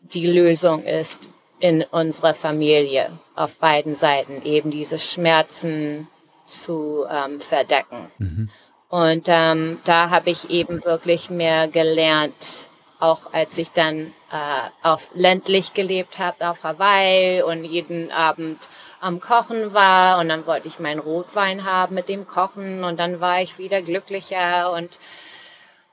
die 0.00 0.26
Lösung 0.26 0.84
ist 0.84 1.28
in 1.58 1.82
unserer 1.82 2.34
Familie 2.34 3.18
auf 3.34 3.56
beiden 3.56 3.94
Seiten 3.94 4.42
eben 4.42 4.70
diese 4.70 4.98
Schmerzen 4.98 6.08
zu 6.46 7.06
ähm, 7.10 7.40
verdecken. 7.40 8.10
Mhm. 8.18 8.50
Und 8.88 9.26
ähm, 9.28 9.80
da 9.84 10.10
habe 10.10 10.30
ich 10.30 10.50
eben 10.50 10.84
wirklich 10.84 11.28
mehr 11.28 11.66
gelernt, 11.66 12.68
auch 13.00 13.32
als 13.32 13.58
ich 13.58 13.72
dann 13.72 14.12
äh, 14.30 14.68
auf 14.82 15.10
ländlich 15.12 15.74
gelebt 15.74 16.18
habe 16.18 16.48
auf 16.48 16.62
Hawaii 16.62 17.42
und 17.42 17.64
jeden 17.64 18.10
Abend 18.10 18.68
am 19.00 19.20
Kochen 19.20 19.74
war 19.74 20.18
und 20.18 20.28
dann 20.28 20.46
wollte 20.46 20.68
ich 20.68 20.78
meinen 20.78 21.00
Rotwein 21.00 21.64
haben 21.64 21.94
mit 21.94 22.08
dem 22.08 22.26
Kochen 22.26 22.84
und 22.84 22.98
dann 22.98 23.20
war 23.20 23.42
ich 23.42 23.58
wieder 23.58 23.82
glücklicher 23.82 24.72
und 24.72 24.98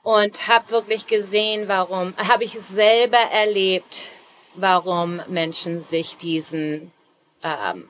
und 0.02 0.48
habe 0.48 0.70
wirklich 0.70 1.06
gesehen, 1.06 1.66
warum 1.66 2.14
habe 2.16 2.44
ich 2.44 2.52
selber 2.60 3.16
erlebt, 3.16 4.10
warum 4.54 5.20
Menschen 5.28 5.82
sich 5.82 6.16
diesen 6.16 6.92
ähm, 7.42 7.88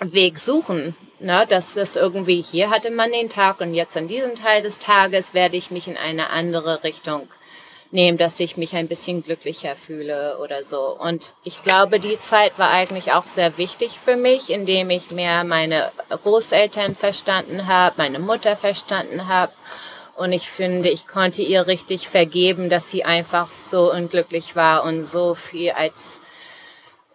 Weg 0.00 0.38
suchen. 0.38 0.96
Ne? 1.18 1.44
Dass 1.48 1.74
das 1.74 1.96
irgendwie, 1.96 2.40
hier 2.40 2.70
hatte 2.70 2.90
man 2.90 3.10
den 3.10 3.28
Tag 3.28 3.60
und 3.60 3.74
jetzt 3.74 3.96
an 3.96 4.08
diesem 4.08 4.34
Teil 4.34 4.62
des 4.62 4.78
Tages 4.78 5.34
werde 5.34 5.56
ich 5.56 5.70
mich 5.70 5.88
in 5.88 5.96
eine 5.96 6.30
andere 6.30 6.84
Richtung 6.84 7.28
nehmen, 7.90 8.18
dass 8.18 8.38
ich 8.38 8.56
mich 8.56 8.76
ein 8.76 8.86
bisschen 8.86 9.22
glücklicher 9.22 9.74
fühle 9.74 10.38
oder 10.38 10.62
so. 10.62 10.96
Und 10.98 11.34
ich 11.42 11.62
glaube, 11.62 12.00
die 12.00 12.18
Zeit 12.18 12.58
war 12.58 12.70
eigentlich 12.70 13.12
auch 13.12 13.26
sehr 13.26 13.56
wichtig 13.56 13.98
für 13.98 14.16
mich, 14.16 14.50
indem 14.50 14.90
ich 14.90 15.10
mehr 15.10 15.42
meine 15.44 15.90
Großeltern 16.10 16.94
verstanden 16.94 17.66
habe, 17.66 17.94
meine 17.96 18.18
Mutter 18.18 18.56
verstanden 18.56 19.26
habe 19.26 19.52
und 20.18 20.32
ich 20.32 20.50
finde, 20.50 20.88
ich 20.88 21.06
konnte 21.06 21.42
ihr 21.42 21.68
richtig 21.68 22.08
vergeben, 22.08 22.70
dass 22.70 22.90
sie 22.90 23.04
einfach 23.04 23.48
so 23.48 23.92
unglücklich 23.92 24.56
war 24.56 24.82
und 24.82 25.04
so 25.04 25.34
viel 25.34 25.70
als 25.70 26.20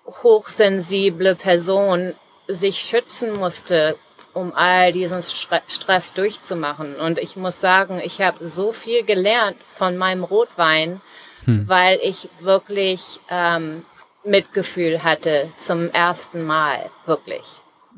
hochsensible 0.05 1.35
Person 1.35 2.13
sich 2.47 2.79
schützen 2.79 3.33
musste, 3.33 3.97
um 4.33 4.53
all 4.53 4.93
diesen 4.93 5.21
Stress 5.21 6.13
durchzumachen. 6.13 6.95
Und 6.95 7.19
ich 7.19 7.35
muss 7.35 7.59
sagen, 7.59 8.01
ich 8.03 8.21
habe 8.21 8.47
so 8.47 8.71
viel 8.71 9.03
gelernt 9.03 9.57
von 9.73 9.97
meinem 9.97 10.23
Rotwein, 10.23 11.01
hm. 11.43 11.67
weil 11.67 11.99
ich 12.01 12.29
wirklich 12.39 13.19
ähm, 13.29 13.85
Mitgefühl 14.23 15.03
hatte 15.03 15.51
zum 15.57 15.89
ersten 15.91 16.45
Mal, 16.45 16.89
wirklich. 17.05 17.43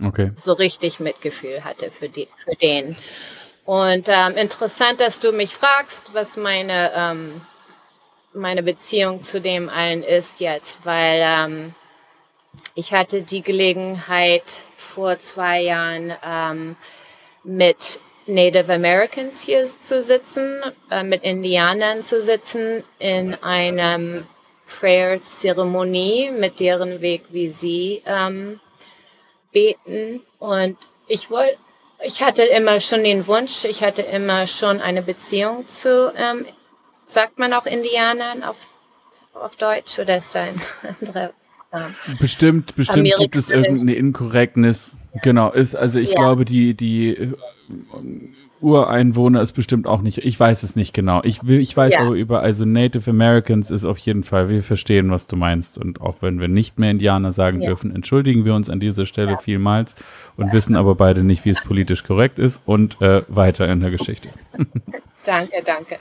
Okay. 0.03 0.31
So 0.35 0.53
richtig 0.53 0.99
Mitgefühl 0.99 1.63
hatte 1.63 1.91
für, 1.91 2.09
die, 2.09 2.27
für 2.37 2.55
den. 2.55 2.97
Und 3.65 4.09
ähm, 4.09 4.37
interessant, 4.37 5.01
dass 5.01 5.19
du 5.19 5.31
mich 5.31 5.53
fragst, 5.53 6.13
was 6.13 6.37
meine, 6.37 6.91
ähm, 6.95 7.41
meine 8.33 8.61
Beziehung 8.61 9.23
zu 9.23 9.41
dem 9.41 9.69
allen 9.69 10.03
ist 10.03 10.39
jetzt, 10.39 10.85
weil 10.85 11.21
ähm, 11.23 11.75
ich 12.75 12.93
hatte 12.93 13.23
die 13.23 13.41
Gelegenheit 13.41 14.61
vor 14.77 15.17
zwei 15.17 15.61
Jahren 15.61 16.13
ähm, 16.23 16.75
mit 17.43 17.99
Native 18.27 18.73
Americans 18.73 19.41
hier 19.41 19.65
zu 19.65 20.01
sitzen, 20.01 20.61
äh, 20.91 21.03
mit 21.03 21.23
Indianern 21.23 22.01
zu 22.01 22.21
sitzen 22.21 22.83
in 22.99 23.33
einem 23.35 24.27
Prayer-Zeremonie, 24.67 26.31
mit 26.31 26.59
deren 26.59 27.01
Weg, 27.01 27.23
wie 27.29 27.51
sie 27.51 28.03
ähm, 28.05 28.59
beten. 29.51 30.21
Und 30.39 30.77
ich 31.07 31.29
wollte, 31.29 31.57
ich 32.03 32.21
hatte 32.21 32.43
immer 32.43 32.79
schon 32.79 33.03
den 33.03 33.27
Wunsch, 33.27 33.65
ich 33.65 33.83
hatte 33.83 34.01
immer 34.01 34.47
schon 34.47 34.81
eine 34.81 35.01
Beziehung 35.01 35.67
zu, 35.67 36.13
ähm, 36.15 36.45
sagt 37.07 37.39
man 37.39 37.53
auch 37.53 37.65
Indianern 37.65 38.43
auf, 38.43 38.57
auf 39.33 39.55
Deutsch 39.55 39.99
oder 39.99 40.17
ist 40.17 40.35
da 40.35 40.41
ein 40.41 40.55
anderer 40.99 41.33
Bestimmt, 42.19 42.75
bestimmt 42.75 42.99
Amerika 42.99 43.23
gibt 43.23 43.35
es 43.35 43.49
irgendeine 43.49 43.95
Inkorrektnis. 43.95 44.97
Genau, 45.23 45.51
ist, 45.51 45.75
also 45.75 45.99
ich 45.99 46.09
ja. 46.09 46.15
glaube, 46.15 46.45
die, 46.45 46.73
die 46.73 47.33
Ureinwohner 48.65 49.41
ist 49.41 49.51
bestimmt 49.51 49.85
auch 49.85 50.01
nicht, 50.01 50.17
ich 50.17 50.39
weiß 50.39 50.63
es 50.63 50.75
nicht 50.75 50.91
genau. 50.91 51.21
Ich, 51.23 51.43
ich 51.43 51.77
weiß 51.77 51.93
ja. 51.93 51.99
aber 51.99 52.15
über, 52.15 52.41
also 52.41 52.65
Native 52.65 53.11
Americans 53.11 53.69
ist 53.69 53.85
auf 53.85 53.99
jeden 53.99 54.23
Fall, 54.23 54.49
wir 54.49 54.63
verstehen, 54.63 55.11
was 55.11 55.27
du 55.27 55.35
meinst. 55.35 55.77
Und 55.77 56.01
auch 56.01 56.15
wenn 56.21 56.39
wir 56.39 56.47
nicht 56.47 56.79
mehr 56.79 56.89
Indianer 56.89 57.31
sagen 57.31 57.61
ja. 57.61 57.67
dürfen, 57.67 57.93
entschuldigen 57.93 58.43
wir 58.43 58.55
uns 58.55 58.67
an 58.69 58.79
dieser 58.79 59.05
Stelle 59.05 59.37
vielmals 59.37 59.95
und 60.35 60.51
wissen 60.51 60.75
aber 60.75 60.95
beide 60.95 61.23
nicht, 61.23 61.45
wie 61.45 61.51
es 61.51 61.61
politisch 61.61 62.03
korrekt 62.03 62.39
ist 62.39 62.59
und 62.65 62.99
äh, 63.01 63.21
weiter 63.27 63.69
in 63.69 63.81
der 63.81 63.91
Geschichte. 63.91 64.29
danke, 65.25 65.61
danke. 65.63 65.99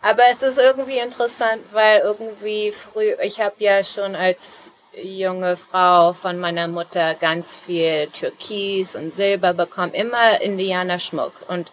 Aber 0.00 0.22
es 0.30 0.42
ist 0.44 0.58
irgendwie 0.58 0.98
interessant, 0.98 1.62
weil 1.72 2.00
irgendwie 2.00 2.70
früh, 2.70 3.14
ich 3.24 3.40
habe 3.40 3.56
ja 3.58 3.82
schon 3.82 4.14
als 4.14 4.70
junge 5.02 5.56
Frau 5.56 6.12
von 6.12 6.38
meiner 6.38 6.68
Mutter 6.68 7.16
ganz 7.16 7.56
viel 7.56 8.06
Türkis 8.12 8.94
und 8.94 9.10
Silber 9.10 9.52
bekommen, 9.52 9.94
immer 9.94 10.40
Indianerschmuck. 10.40 11.32
Und 11.48 11.72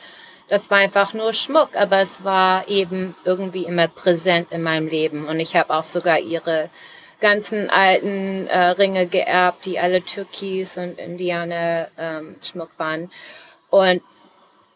das 0.51 0.69
war 0.69 0.79
einfach 0.79 1.13
nur 1.13 1.31
Schmuck, 1.31 1.77
aber 1.77 1.99
es 1.99 2.25
war 2.25 2.67
eben 2.67 3.15
irgendwie 3.23 3.63
immer 3.63 3.87
präsent 3.87 4.51
in 4.51 4.61
meinem 4.61 4.85
Leben. 4.85 5.25
Und 5.29 5.39
ich 5.39 5.55
habe 5.55 5.73
auch 5.73 5.83
sogar 5.83 6.19
ihre 6.19 6.69
ganzen 7.21 7.69
alten 7.69 8.47
äh, 8.47 8.59
Ringe 8.71 9.07
geerbt, 9.07 9.65
die 9.65 9.79
alle 9.79 10.03
Türkis 10.03 10.75
und 10.75 10.99
Indianer 10.99 11.87
ähm, 11.97 12.35
Schmuck 12.43 12.71
waren. 12.77 13.09
Und 13.69 14.01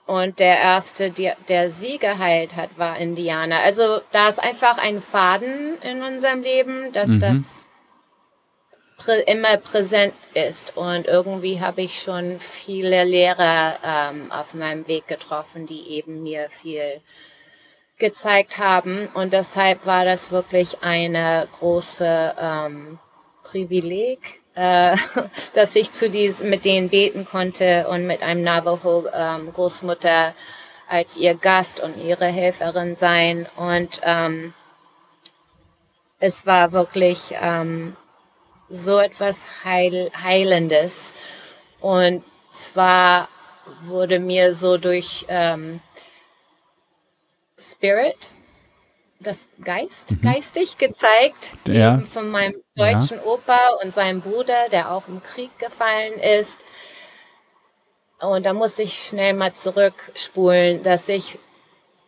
und 0.06 0.40
der 0.40 0.60
erste, 0.60 1.12
der, 1.12 1.36
der 1.50 1.70
sie 1.70 1.98
geheilt 1.98 2.56
hat, 2.56 2.78
war 2.78 2.96
Indianer. 2.98 3.60
Also 3.60 4.00
da 4.14 4.30
ist 4.30 4.42
einfach 4.42 4.78
ein 4.78 5.02
Faden 5.02 5.78
in 5.82 6.04
unserem 6.04 6.42
Leben, 6.42 6.94
dass 6.94 7.10
mhm. 7.10 7.20
das 7.20 7.65
prä 8.98 9.22
immer 9.22 9.58
präsent 9.58 10.14
ist. 10.34 10.76
Und 10.78 11.08
irgendwie 11.08 11.60
habe 11.62 11.82
ich 11.82 12.02
schon 12.02 12.40
viele 12.40 13.04
Lehrer 13.04 13.80
ähm, 13.84 14.32
auf 14.32 14.54
meinem 14.54 14.88
Weg 14.88 15.08
getroffen, 15.08 15.66
die 15.66 15.90
eben 15.90 16.24
mir 16.24 16.50
viel 16.50 17.02
gezeigt 17.98 18.58
haben. 18.58 19.08
Und 19.14 19.34
deshalb 19.34 19.86
war 19.86 20.06
das 20.06 20.32
wirklich 20.32 20.84
eine 20.84 21.48
große 21.60 22.36
ähm, 22.40 23.00
Privileg, 23.44 24.20
äh, 24.56 24.98
dass 25.54 25.76
ich 25.76 25.92
zu 25.92 26.10
diesen, 26.10 26.50
mit 26.50 26.66
denen 26.66 26.90
beten 26.90 27.26
konnte 27.26 27.88
und 27.88 28.08
mit 28.08 28.22
einem 28.22 28.44
Navajo 28.44 29.08
ähm, 29.14 29.52
Großmutter 29.54 30.34
als 30.88 31.18
ihr 31.18 31.36
Gast 31.36 31.80
und 31.80 31.98
ihre 31.98 32.28
Helferin 32.28 32.96
sein. 32.96 33.48
Und 33.56 34.02
ähm, 34.04 34.54
es 36.20 36.46
war 36.46 36.72
wirklich 36.72 37.34
ähm, 37.40 37.96
so 38.70 39.00
etwas 39.00 39.46
Heil, 39.64 40.12
Heilendes. 40.22 41.14
Und 41.82 42.24
zwar 42.52 43.30
wurde 43.84 44.20
mir 44.20 44.54
so 44.54 44.78
durch 44.78 45.26
ähm, 45.28 45.82
Spirit, 47.58 48.30
das 49.20 49.48
Geist, 49.64 50.18
mhm. 50.18 50.22
geistig 50.22 50.78
gezeigt, 50.78 51.54
ja. 51.68 52.00
von 52.10 52.30
meinem 52.30 52.62
deutschen 52.76 53.18
ja. 53.18 53.26
Opa 53.26 53.60
und 53.82 53.94
seinem 53.94 54.22
Bruder, 54.22 54.70
der 54.72 54.92
auch 54.92 55.08
im 55.08 55.22
Krieg 55.22 55.58
gefallen 55.58 56.20
ist. 56.20 56.60
Und 58.20 58.46
da 58.46 58.54
muss 58.54 58.80
ich 58.80 58.94
schnell 58.94 59.34
mal 59.34 59.54
zurückspulen, 59.54 60.84
dass 60.84 61.10
ich 61.10 61.38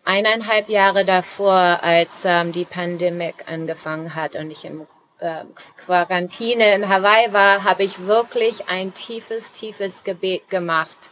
eineinhalb 0.03 0.69
Jahre 0.69 1.05
davor, 1.05 1.79
als 1.81 2.23
ähm, 2.25 2.51
die 2.51 2.65
Pandemie 2.65 3.33
angefangen 3.45 4.15
hat 4.15 4.35
und 4.35 4.51
ich 4.51 4.63
im 4.63 4.87
äh, 5.19 5.43
Quarantäne 5.77 6.75
in 6.75 6.89
Hawaii 6.89 7.33
war, 7.33 7.63
habe 7.63 7.83
ich 7.83 8.05
wirklich 8.05 8.67
ein 8.67 8.93
tiefes, 8.93 9.51
tiefes 9.51 10.03
Gebet 10.03 10.49
gemacht 10.49 11.09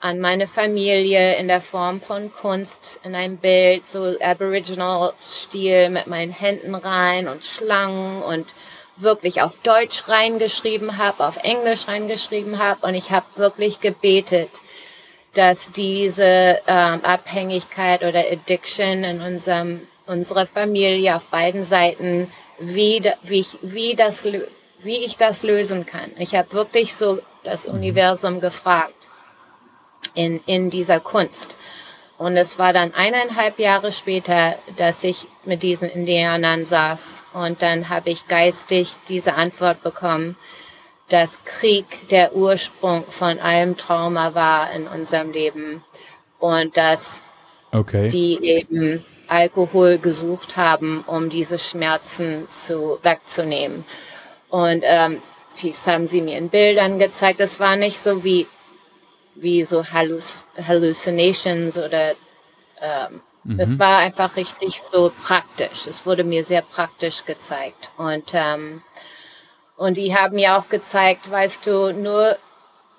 an 0.00 0.18
meine 0.18 0.48
Familie 0.48 1.36
in 1.36 1.46
der 1.46 1.60
Form 1.60 2.00
von 2.00 2.32
Kunst, 2.32 2.98
in 3.04 3.14
einem 3.14 3.36
Bild, 3.36 3.86
so 3.86 4.16
Aboriginal-Stil 4.20 5.90
mit 5.90 6.08
meinen 6.08 6.32
Händen 6.32 6.74
rein 6.74 7.28
und 7.28 7.44
Schlangen 7.44 8.20
und 8.20 8.52
wirklich 8.96 9.42
auf 9.42 9.56
Deutsch 9.58 10.08
reingeschrieben 10.08 10.98
habe, 10.98 11.24
auf 11.24 11.36
Englisch 11.36 11.86
reingeschrieben 11.86 12.58
habe 12.58 12.84
und 12.84 12.96
ich 12.96 13.12
habe 13.12 13.26
wirklich 13.36 13.80
gebetet, 13.80 14.60
dass 15.34 15.70
diese 15.70 16.60
ähm, 16.66 17.04
Abhängigkeit 17.04 18.02
oder 18.02 18.24
Addiction 18.28 19.04
in 19.04 19.20
unserem 19.20 19.86
unserer 20.06 20.46
Familie 20.46 21.16
auf 21.16 21.26
beiden 21.26 21.64
Seiten 21.64 22.30
wie, 22.58 23.02
wie, 23.22 23.40
ich, 23.40 23.58
wie, 23.62 23.94
das, 23.94 24.24
wie 24.24 25.04
ich 25.04 25.16
das 25.16 25.42
lösen 25.42 25.86
kann. 25.86 26.12
Ich 26.18 26.34
habe 26.34 26.52
wirklich 26.52 26.94
so 26.94 27.20
das 27.42 27.66
mhm. 27.66 27.74
Universum 27.74 28.40
gefragt 28.40 29.08
in, 30.14 30.40
in 30.46 30.70
dieser 30.70 31.00
Kunst. 31.00 31.56
Und 32.18 32.36
es 32.36 32.58
war 32.58 32.72
dann 32.72 32.94
eineinhalb 32.94 33.58
Jahre 33.58 33.90
später, 33.90 34.56
dass 34.76 35.02
ich 35.02 35.26
mit 35.44 35.62
diesen 35.62 35.88
Indianern 35.88 36.64
saß. 36.64 37.24
Und 37.32 37.62
dann 37.62 37.88
habe 37.88 38.10
ich 38.10 38.28
geistig 38.28 38.94
diese 39.08 39.34
Antwort 39.34 39.82
bekommen, 39.82 40.36
dass 41.08 41.44
Krieg 41.44 42.08
der 42.10 42.36
Ursprung 42.36 43.04
von 43.08 43.40
allem 43.40 43.76
Trauma 43.76 44.34
war 44.34 44.72
in 44.72 44.86
unserem 44.86 45.32
Leben. 45.32 45.82
Und 46.38 46.76
dass 46.76 47.22
okay. 47.72 48.06
die 48.08 48.38
eben 48.40 49.04
Alkohol 49.32 49.98
gesucht 49.98 50.56
haben, 50.56 51.04
um 51.06 51.30
diese 51.30 51.58
Schmerzen 51.58 52.48
zu 52.50 52.98
wegzunehmen. 53.02 53.84
Und 54.50 54.82
ähm, 54.84 55.22
dies 55.62 55.86
haben 55.86 56.06
sie 56.06 56.20
mir 56.20 56.36
in 56.36 56.50
Bildern 56.50 56.98
gezeigt. 56.98 57.40
Das 57.40 57.58
war 57.58 57.76
nicht 57.76 57.98
so 57.98 58.24
wie 58.24 58.46
wie 59.34 59.64
so 59.64 59.82
Hallus 59.90 60.44
Hallucinations 60.56 61.78
oder 61.78 62.10
ähm, 62.82 63.22
mhm. 63.44 63.56
das 63.56 63.78
war 63.78 63.98
einfach 63.98 64.36
richtig 64.36 64.82
so 64.82 65.10
praktisch. 65.16 65.86
Es 65.86 66.04
wurde 66.04 66.24
mir 66.24 66.44
sehr 66.44 66.60
praktisch 66.60 67.24
gezeigt 67.24 67.90
und 67.96 68.32
ähm, 68.34 68.82
und 69.76 69.96
die 69.96 70.14
haben 70.14 70.36
mir 70.36 70.58
auch 70.58 70.68
gezeigt, 70.68 71.30
weißt 71.30 71.66
du, 71.66 71.92
nur 71.94 72.36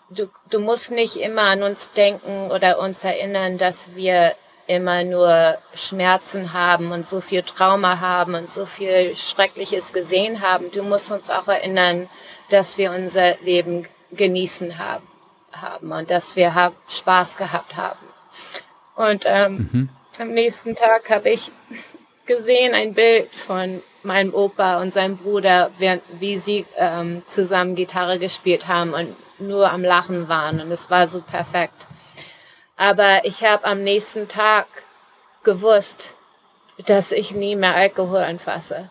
du, 0.10 0.28
du 0.50 0.60
musst 0.60 0.90
nicht 0.90 1.18
immer 1.18 1.44
an 1.44 1.62
uns 1.62 1.92
denken 1.92 2.50
oder 2.52 2.80
uns 2.80 3.04
erinnern, 3.04 3.60
dass 3.60 3.94
wir 3.96 4.34
immer 4.68 5.04
nur 5.04 5.58
Schmerzen 5.74 6.54
haben 6.54 6.92
und 6.92 7.06
so 7.06 7.20
viel 7.20 7.44
Trauma 7.44 8.00
haben 8.00 8.36
und 8.36 8.50
so 8.50 8.66
viel 8.66 9.16
Schreckliches 9.16 9.94
gesehen 9.94 10.42
haben. 10.42 10.72
Du 10.72 10.84
musst 10.84 11.12
uns 11.12 11.30
auch 11.30 11.48
erinnern, 11.48 12.10
dass 12.50 12.78
wir 12.78 12.92
unser 12.92 13.38
Leben 13.40 13.88
genießen 14.12 14.78
haben, 14.78 15.08
haben 15.52 15.92
und 15.92 16.12
dass 16.12 16.36
wir 16.36 16.56
hab, 16.56 16.74
Spaß 16.88 17.38
gehabt 17.38 17.76
haben. 17.76 18.08
Und 18.96 19.24
ähm, 19.26 19.70
mhm. 19.72 19.90
am 20.20 20.30
nächsten 20.30 20.76
Tag 20.76 21.10
habe 21.10 21.30
ich 21.30 21.52
gesehen 22.26 22.74
ein 22.74 22.94
Bild 22.94 23.36
von 23.36 23.82
meinem 24.04 24.34
Opa 24.34 24.82
und 24.82 24.92
seinem 24.92 25.18
Bruder, 25.18 25.72
wie 26.20 26.38
sie 26.38 26.66
ähm, 26.78 27.24
zusammen 27.26 27.76
Gitarre 27.76 28.20
gespielt 28.20 28.68
haben 28.68 28.94
und 28.94 29.16
nur 29.40 29.72
am 29.72 29.84
Lachen 29.84 30.30
waren. 30.30 30.62
Und 30.62 30.72
es 30.72 30.90
war 30.90 31.08
so 31.08 31.22
perfekt. 31.22 31.88
Aber 32.76 33.22
ich 33.24 33.44
habe 33.44 33.66
am 33.66 33.84
nächsten 33.84 34.28
Tag 34.28 34.68
gewusst, 35.44 36.18
dass 36.86 37.12
ich 37.12 37.34
nie 37.34 37.56
mehr 37.56 37.76
Alkohol 37.76 38.20
anfasse. 38.20 38.90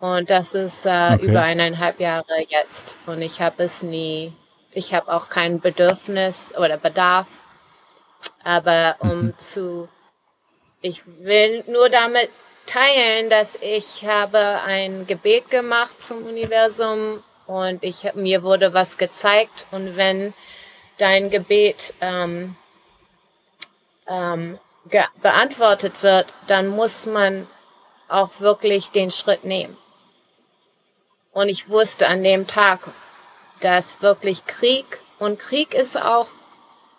Und 0.00 0.30
das 0.30 0.54
ist 0.54 0.86
äh, 0.86 1.14
okay. 1.14 1.26
über 1.26 1.42
eineinhalb 1.42 1.98
Jahre 1.98 2.44
jetzt. 2.48 2.98
Und 3.06 3.20
ich 3.20 3.40
habe 3.40 3.64
es 3.64 3.82
nie, 3.82 4.32
ich 4.72 4.94
habe 4.94 5.12
auch 5.12 5.28
kein 5.28 5.60
Bedürfnis 5.60 6.54
oder 6.56 6.76
Bedarf. 6.76 7.44
Aber 8.44 8.96
um 9.00 9.26
mhm. 9.26 9.38
zu, 9.38 9.88
ich 10.80 11.02
will 11.06 11.64
nur 11.66 11.88
damit 11.88 12.30
teilen, 12.66 13.30
dass 13.30 13.58
ich 13.60 14.06
habe 14.06 14.38
ein 14.38 15.06
Gebet 15.06 15.50
gemacht 15.50 16.00
zum 16.00 16.24
Universum 16.26 17.22
und 17.46 17.82
ich 17.82 18.12
mir 18.14 18.42
wurde 18.42 18.74
was 18.74 18.98
gezeigt. 18.98 19.66
Und 19.72 19.96
wenn 19.96 20.32
dein 20.98 21.30
Gebet 21.30 21.94
ähm, 22.00 22.56
ähm, 24.08 24.58
beantwortet 25.22 26.02
wird, 26.02 26.32
dann 26.46 26.68
muss 26.68 27.06
man 27.06 27.46
auch 28.08 28.40
wirklich 28.40 28.90
den 28.90 29.10
Schritt 29.10 29.44
nehmen. 29.44 29.76
Und 31.32 31.48
ich 31.48 31.68
wusste 31.68 32.08
an 32.08 32.24
dem 32.24 32.46
Tag, 32.46 32.80
dass 33.60 34.02
wirklich 34.02 34.46
Krieg 34.46 35.00
und 35.18 35.38
Krieg 35.38 35.74
ist 35.74 36.00
auch 36.00 36.30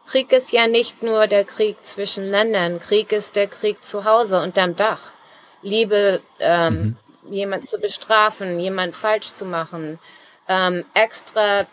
Krieg 0.09 0.31
ist 0.31 0.51
ja 0.51 0.65
nicht 0.65 1.03
nur 1.03 1.27
der 1.27 1.45
Krieg 1.45 1.77
zwischen 1.85 2.23
Ländern, 2.25 2.79
Krieg 2.79 3.11
ist 3.11 3.35
der 3.35 3.45
Krieg 3.45 3.83
zu 3.83 4.05
Hause 4.05 4.41
unterm 4.41 4.75
Dach. 4.75 5.13
Liebe, 5.61 6.21
ähm, 6.39 6.97
mhm. 7.21 7.33
jemand 7.33 7.69
zu 7.69 7.77
bestrafen, 7.77 8.59
jemand 8.59 8.95
falsch 8.95 9.27
zu 9.27 9.45
machen, 9.45 9.99
ähm, 10.47 10.83
extra 10.95 11.67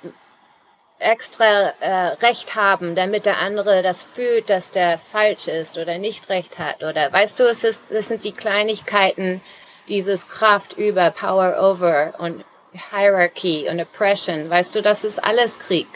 extra 0.98 1.72
äh, 1.80 2.06
Recht 2.22 2.54
haben, 2.54 2.94
damit 2.94 3.26
der 3.26 3.38
andere 3.38 3.82
das 3.82 4.02
fühlt, 4.04 4.48
dass 4.48 4.70
der 4.70 4.98
falsch 4.98 5.46
ist 5.48 5.78
oder 5.78 5.98
nicht 5.98 6.28
Recht 6.28 6.58
hat. 6.58 6.82
Oder 6.82 7.12
weißt 7.12 7.38
du, 7.38 7.44
es, 7.44 7.64
ist, 7.64 7.82
es 7.90 8.08
sind 8.08 8.24
die 8.24 8.32
Kleinigkeiten, 8.32 9.42
dieses 9.88 10.26
Kraft 10.26 10.72
über, 10.72 11.10
Power 11.10 11.62
over 11.62 12.14
und 12.18 12.44
Hierarchy 12.90 13.68
und 13.68 13.80
Oppression. 13.80 14.50
Weißt 14.50 14.74
du, 14.74 14.82
das 14.82 15.04
ist 15.04 15.22
alles 15.22 15.58
Krieg 15.58 15.88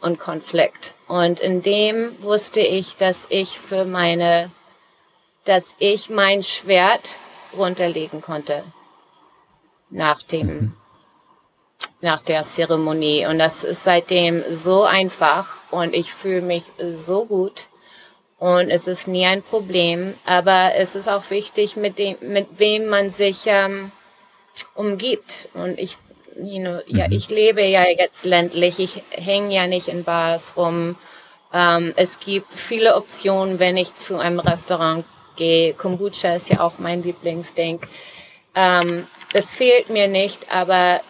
und 0.00 0.18
Konflikt. 0.18 0.94
Und 1.08 1.40
in 1.40 1.62
dem 1.62 2.22
wusste 2.22 2.60
ich, 2.60 2.96
dass 2.96 3.26
ich 3.30 3.58
für 3.58 3.84
meine, 3.84 4.50
dass 5.44 5.74
ich 5.78 6.10
mein 6.10 6.42
Schwert 6.42 7.18
runterlegen 7.56 8.20
konnte 8.20 8.64
nach 9.90 10.22
dem 10.22 10.46
mhm 10.46 10.81
nach 12.02 12.20
der 12.20 12.42
Zeremonie. 12.42 13.26
Und 13.26 13.38
das 13.38 13.64
ist 13.64 13.84
seitdem 13.84 14.44
so 14.50 14.82
einfach 14.82 15.62
und 15.70 15.94
ich 15.94 16.12
fühle 16.12 16.42
mich 16.42 16.64
so 16.90 17.24
gut. 17.24 17.68
Und 18.38 18.70
es 18.70 18.88
ist 18.88 19.06
nie 19.06 19.24
ein 19.24 19.42
Problem, 19.42 20.14
aber 20.26 20.72
es 20.74 20.96
ist 20.96 21.08
auch 21.08 21.30
wichtig, 21.30 21.76
mit 21.76 21.98
dem, 21.98 22.16
mit 22.20 22.58
wem 22.58 22.86
man 22.88 23.08
sich 23.08 23.44
ähm, 23.46 23.92
umgibt. 24.74 25.48
Und 25.54 25.78
ich, 25.78 25.96
you 26.36 26.58
know, 26.58 26.80
mhm. 26.86 26.96
ja, 26.96 27.06
ich 27.08 27.30
lebe 27.30 27.62
ja 27.62 27.84
jetzt 27.86 28.24
ländlich. 28.24 28.80
Ich 28.80 29.02
hänge 29.10 29.54
ja 29.54 29.68
nicht 29.68 29.86
in 29.86 30.02
Bars 30.02 30.56
rum. 30.56 30.96
Ähm, 31.54 31.92
es 31.96 32.18
gibt 32.18 32.52
viele 32.52 32.96
Optionen, 32.96 33.60
wenn 33.60 33.76
ich 33.76 33.94
zu 33.94 34.18
einem 34.18 34.40
Restaurant 34.40 35.04
gehe. 35.36 35.72
Kombucha 35.74 36.34
ist 36.34 36.48
ja 36.48 36.60
auch 36.60 36.78
mein 36.78 37.04
Lieblingsding. 37.04 37.78
Ähm, 38.56 39.06
es 39.32 39.52
fehlt 39.52 39.88
mir 39.88 40.08
nicht, 40.08 40.50
aber 40.50 41.00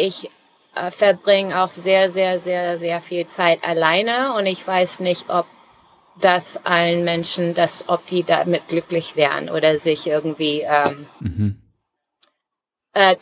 ich 0.00 0.30
äh, 0.74 0.90
verbringe 0.90 1.62
auch 1.62 1.66
sehr, 1.66 2.10
sehr, 2.10 2.38
sehr, 2.38 2.78
sehr 2.78 3.00
viel 3.02 3.26
Zeit 3.26 3.64
alleine 3.64 4.34
und 4.34 4.46
ich 4.46 4.66
weiß 4.66 5.00
nicht, 5.00 5.28
ob 5.28 5.46
das 6.20 6.64
allen 6.64 7.04
Menschen, 7.04 7.54
dass, 7.54 7.88
ob 7.88 8.06
die 8.06 8.24
damit 8.24 8.68
glücklich 8.68 9.16
wären 9.16 9.48
oder 9.48 9.78
sich 9.78 10.06
irgendwie, 10.06 10.60
ähm, 10.62 11.06
mhm. 11.20 11.62
äh, 12.92 13.16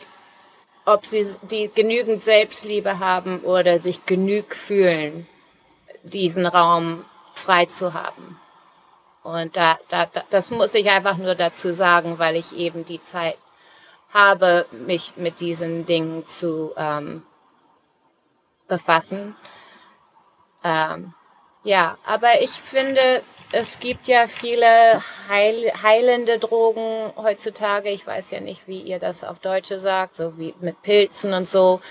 ob 0.85 1.05
sie 1.05 1.25
die 1.49 1.69
genügend 1.73 2.21
Selbstliebe 2.21 2.99
haben 2.99 3.41
oder 3.41 3.77
sich 3.77 4.05
genug 4.05 4.55
fühlen, 4.55 5.27
diesen 6.03 6.45
Raum 6.45 7.05
frei 7.35 7.65
zu 7.65 7.93
haben. 7.93 8.39
Und 9.23 9.55
da, 9.55 9.77
da, 9.89 10.09
das 10.29 10.49
muss 10.49 10.73
ich 10.73 10.89
einfach 10.89 11.17
nur 11.17 11.35
dazu 11.35 11.73
sagen, 11.73 12.19
weil 12.19 12.35
ich 12.35 12.55
eben 12.55 12.85
die 12.85 12.99
Zeit 12.99 13.37
habe, 14.13 14.65
mich 14.71 15.13
mit 15.17 15.39
diesen 15.39 15.85
Dingen 15.85 16.25
zu 16.27 16.73
ähm, 16.77 17.23
befassen. 18.67 19.35
Ähm, 20.63 21.13
ja, 21.63 21.97
aber 22.05 22.41
ich 22.41 22.51
finde, 22.51 23.21
es 23.51 23.79
gibt 23.79 24.07
ja 24.07 24.27
viele 24.27 25.01
heil, 25.27 25.71
heilende 25.81 26.39
Drogen 26.39 27.11
heutzutage. 27.17 27.89
Ich 27.89 28.05
weiß 28.05 28.31
ja 28.31 28.39
nicht, 28.39 28.67
wie 28.67 28.81
ihr 28.81 28.99
das 28.99 29.23
auf 29.23 29.39
Deutsche 29.39 29.79
sagt, 29.79 30.15
so 30.15 30.37
wie 30.37 30.53
mit 30.61 30.81
Pilzen 30.81 31.33
und 31.33 31.47
so. 31.47 31.81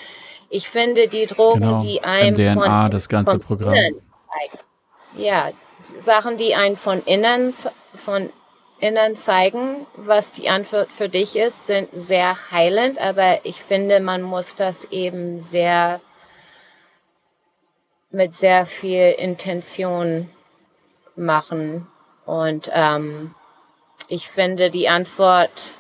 Ich 0.51 0.71
finde 0.71 1.09
die 1.09 1.27
Drogen, 1.27 1.61
genau. 1.61 1.81
die 1.81 2.03
einem 2.03 2.35
MDNA, 2.35 2.83
von, 2.83 2.91
das 2.91 3.09
ganze 3.09 3.39
Programm. 3.39 3.75
zeigen. 3.75 4.59
Ja, 5.15 5.51
Sachen, 5.99 6.37
die 6.37 6.55
einen 6.55 6.77
von 6.77 7.03
innen, 7.03 7.53
von 7.95 8.31
innen 8.81 9.17
zeigen, 9.17 9.87
was 9.97 10.33
die 10.33 10.49
Antwort 10.49 10.93
für 10.93 11.09
dich 11.09 11.37
ist, 11.37 11.67
sind 11.67 11.89
sehr 11.93 12.51
heilend, 12.51 13.01
aber 13.01 13.45
ich 13.45 13.63
finde, 13.63 14.01
man 14.01 14.23
muss 14.23 14.55
das 14.55 14.85
eben 14.87 15.41
sehr 15.41 16.01
mit 18.11 18.35
sehr 18.35 18.65
viel 18.67 19.11
Intention 19.19 20.31
machen. 21.17 21.87
Und 22.25 22.71
ähm, 22.73 23.35
ich 24.09 24.29
finde, 24.29 24.71
die 24.71 24.89
Antwort 24.89 25.79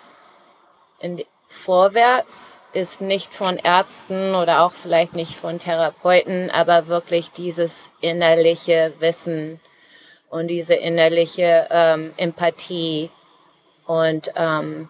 in, 0.98 1.24
vorwärts 1.48 2.60
ist 2.72 3.00
nicht 3.00 3.34
von 3.34 3.56
Ärzten 3.56 4.34
oder 4.34 4.62
auch 4.62 4.72
vielleicht 4.72 5.14
nicht 5.14 5.34
von 5.34 5.58
Therapeuten, 5.58 6.50
aber 6.50 6.86
wirklich 6.86 7.32
dieses 7.32 7.90
innerliche 8.00 8.92
Wissen, 8.98 9.60
und 10.30 10.48
diese 10.48 10.74
innerliche 10.74 11.66
ähm, 11.70 12.12
Empathie 12.16 13.10
und 13.86 14.30
ähm, 14.36 14.88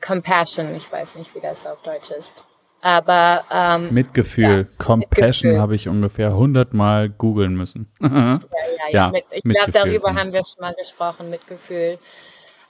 Compassion, 0.00 0.74
ich 0.74 0.90
weiß 0.90 1.16
nicht, 1.16 1.34
wie 1.34 1.40
das 1.40 1.66
auf 1.66 1.80
Deutsch 1.82 2.10
ist. 2.10 2.44
Aber 2.82 3.44
ähm, 3.50 3.92
Mitgefühl, 3.92 4.68
ja, 4.68 4.84
Compassion 4.84 5.58
habe 5.58 5.74
ich 5.74 5.88
ungefähr 5.88 6.36
hundertmal 6.36 7.08
googeln 7.08 7.54
müssen. 7.54 7.90
ja, 8.00 8.08
ja, 8.08 8.38
ja. 8.38 8.88
ja 8.90 9.08
mit, 9.08 9.24
ich 9.30 9.42
glaube, 9.42 9.72
darüber 9.72 10.14
haben 10.14 10.32
wir 10.32 10.42
schon 10.44 10.60
mal 10.60 10.74
gesprochen, 10.74 11.30
Mitgefühl. 11.30 11.98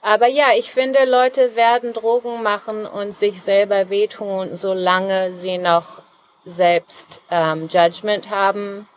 Aber 0.01 0.27
ja, 0.27 0.45
ich 0.57 0.71
finde, 0.71 0.99
Leute 1.05 1.55
werden 1.55 1.93
Drogen 1.93 2.41
machen 2.41 2.85
und 2.85 3.13
sich 3.13 3.41
selber 3.41 3.89
wehtun, 3.89 4.55
solange 4.55 5.33
sie 5.33 5.57
noch 5.57 6.01
selbst 6.45 7.21
ähm, 7.29 7.67
Judgment 7.69 8.29
haben 8.29 8.87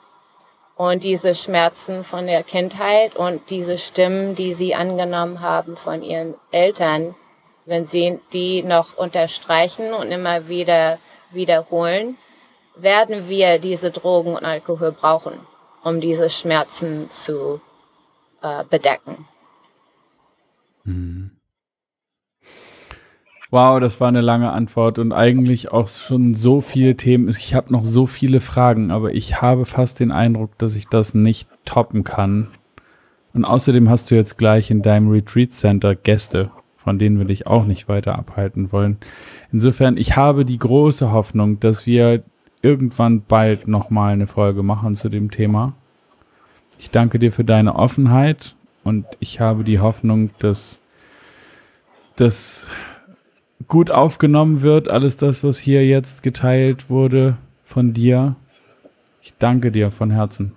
und 0.81 1.05
diese 1.05 1.35
Schmerzen 1.35 2.05
von 2.05 2.27
der 2.27 2.43
Kindheit 2.43 3.15
und 3.15 3.51
diese 3.51 3.77
Stimmen, 3.77 4.35
die 4.35 4.55
sie 4.55 4.75
angenommen 4.75 5.43
haben 5.43 5.77
von 5.77 6.01
ihren 6.01 6.37
Eltern, 6.53 7.15
wenn 7.67 7.85
sie 7.85 8.19
die 8.33 8.63
noch 8.63 8.97
unterstreichen 8.97 9.93
und 9.93 10.11
immer 10.11 10.49
wieder 10.49 10.99
wiederholen, 11.33 12.17
werden 12.77 13.29
wir 13.29 13.59
diese 13.59 13.91
Drogen 13.91 14.35
und 14.35 14.47
Alkohol 14.47 14.93
brauchen, 14.93 15.39
um 15.85 16.01
diese 16.01 16.31
Schmerzen 16.31 17.11
zu 17.11 17.61
äh, 18.41 18.65
bedecken. 18.65 19.29
Mhm. 20.85 21.40
Wow, 23.53 23.81
das 23.81 24.01
war 24.01 24.07
eine 24.07 24.21
lange 24.21 24.53
Antwort 24.53 25.01
und 25.01 25.13
eigentlich 25.13 25.73
auch 25.73 25.89
schon 25.89 26.37
so 26.37 26.61
viele 26.61 26.97
Themen. 26.97 27.29
Ich 27.29 27.53
habe 27.53 27.73
noch 27.73 27.85
so 27.85 28.07
viele 28.07 28.41
Fragen, 28.41 28.93
aber 28.93 29.13
ich 29.13 29.43
habe 29.43 29.67
fast 29.67 29.99
den 29.99 30.13
Eindruck, 30.13 30.57
dass 30.59 30.77
ich 30.77 30.87
das 30.87 31.15
nicht 31.15 31.49
toppen 31.65 32.05
kann. 32.05 32.47
Und 33.35 33.45
außerdem 33.45 33.89
hast 33.89 34.11
du 34.11 34.15
jetzt 34.15 34.39
gleich 34.39 34.71
in 34.71 34.83
deinem 34.83 35.11
Retreat 35.11 35.53
Center 35.53 35.97
Gäste, 35.97 36.53
von 36.77 37.01
denen 37.01 37.19
wir 37.19 37.27
dich 37.27 37.49
auch 37.49 37.65
nicht 37.65 37.89
weiter 37.89 38.17
abhalten 38.17 38.71
wollen. 38.71 38.99
Insofern, 39.51 39.97
ich 39.97 40.15
habe 40.15 40.45
die 40.45 40.59
große 40.59 41.11
Hoffnung, 41.11 41.59
dass 41.59 41.87
wir 41.87 42.23
irgendwann 42.63 43.23
bald 43.23 43.67
nochmal 43.67 44.13
eine 44.13 44.29
Folge 44.29 44.63
machen 44.63 44.95
zu 44.95 45.09
dem 45.09 45.33
Thema. 45.33 45.73
Ich 46.79 46.93
danke 46.93 47.19
dir 47.19 47.33
für 47.33 47.45
deine 47.45 47.75
Offenheit 47.75 48.55
und 48.85 49.07
ich 49.19 49.41
habe 49.41 49.65
die 49.65 49.81
Hoffnung, 49.81 50.31
dass 50.39 50.81
das 52.15 52.69
gut 53.69 53.91
aufgenommen 53.91 54.63
wird, 54.63 54.89
alles 54.89 55.17
das, 55.17 55.45
was 55.45 55.59
hier 55.59 55.87
jetzt 55.87 56.23
geteilt 56.23 56.91
wurde 56.91 57.37
von 57.65 57.93
dir. 57.93 58.37
Ich 59.23 59.35
danke 59.39 59.71
dir 59.71 59.91
von 59.91 60.11
Herzen. 60.11 60.53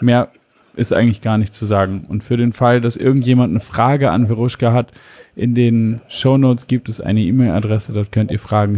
Mehr 0.00 0.28
ist 0.74 0.92
eigentlich 0.92 1.20
gar 1.20 1.38
nicht 1.38 1.52
zu 1.52 1.66
sagen. 1.66 2.06
Und 2.08 2.24
für 2.24 2.36
den 2.36 2.52
Fall, 2.52 2.80
dass 2.80 2.96
irgendjemand 2.96 3.50
eine 3.50 3.60
Frage 3.60 4.10
an 4.10 4.26
Veruschka 4.26 4.72
hat, 4.72 4.92
in 5.36 5.54
den 5.54 6.00
Shownotes 6.08 6.66
gibt 6.66 6.88
es 6.88 7.00
eine 7.00 7.20
E-Mail-Adresse, 7.20 7.92
dort 7.92 8.12
könnt 8.12 8.30
ihr 8.30 8.38
Fragen 8.38 8.74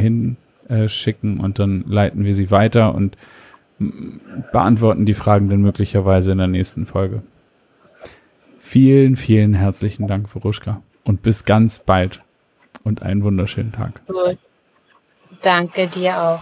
hinschicken 0.69 1.39
und 1.39 1.59
dann 1.59 1.85
leiten 1.87 2.25
wir 2.25 2.35
sie 2.35 2.51
weiter 2.51 2.95
und 2.95 3.17
beantworten 4.53 5.07
die 5.07 5.15
Fragen 5.15 5.49
dann 5.49 5.63
möglicherweise 5.63 6.33
in 6.33 6.39
der 6.39 6.47
nächsten 6.49 6.87
Folge. 6.87 7.23
Vielen, 8.59 9.17
vielen 9.17 9.55
herzlichen 9.55 10.07
Dank, 10.07 10.29
Veruschka. 10.29 10.83
Und 11.05 11.23
bis 11.23 11.45
ganz 11.45 11.79
bald 11.79 12.23
und 12.85 13.03
einen 13.03 13.25
wunderschönen 13.25 13.73
Tag. 13.73 14.07
Gut. 14.07 14.39
Danke 15.43 15.89
dir 15.89 16.23
auch. 16.23 16.41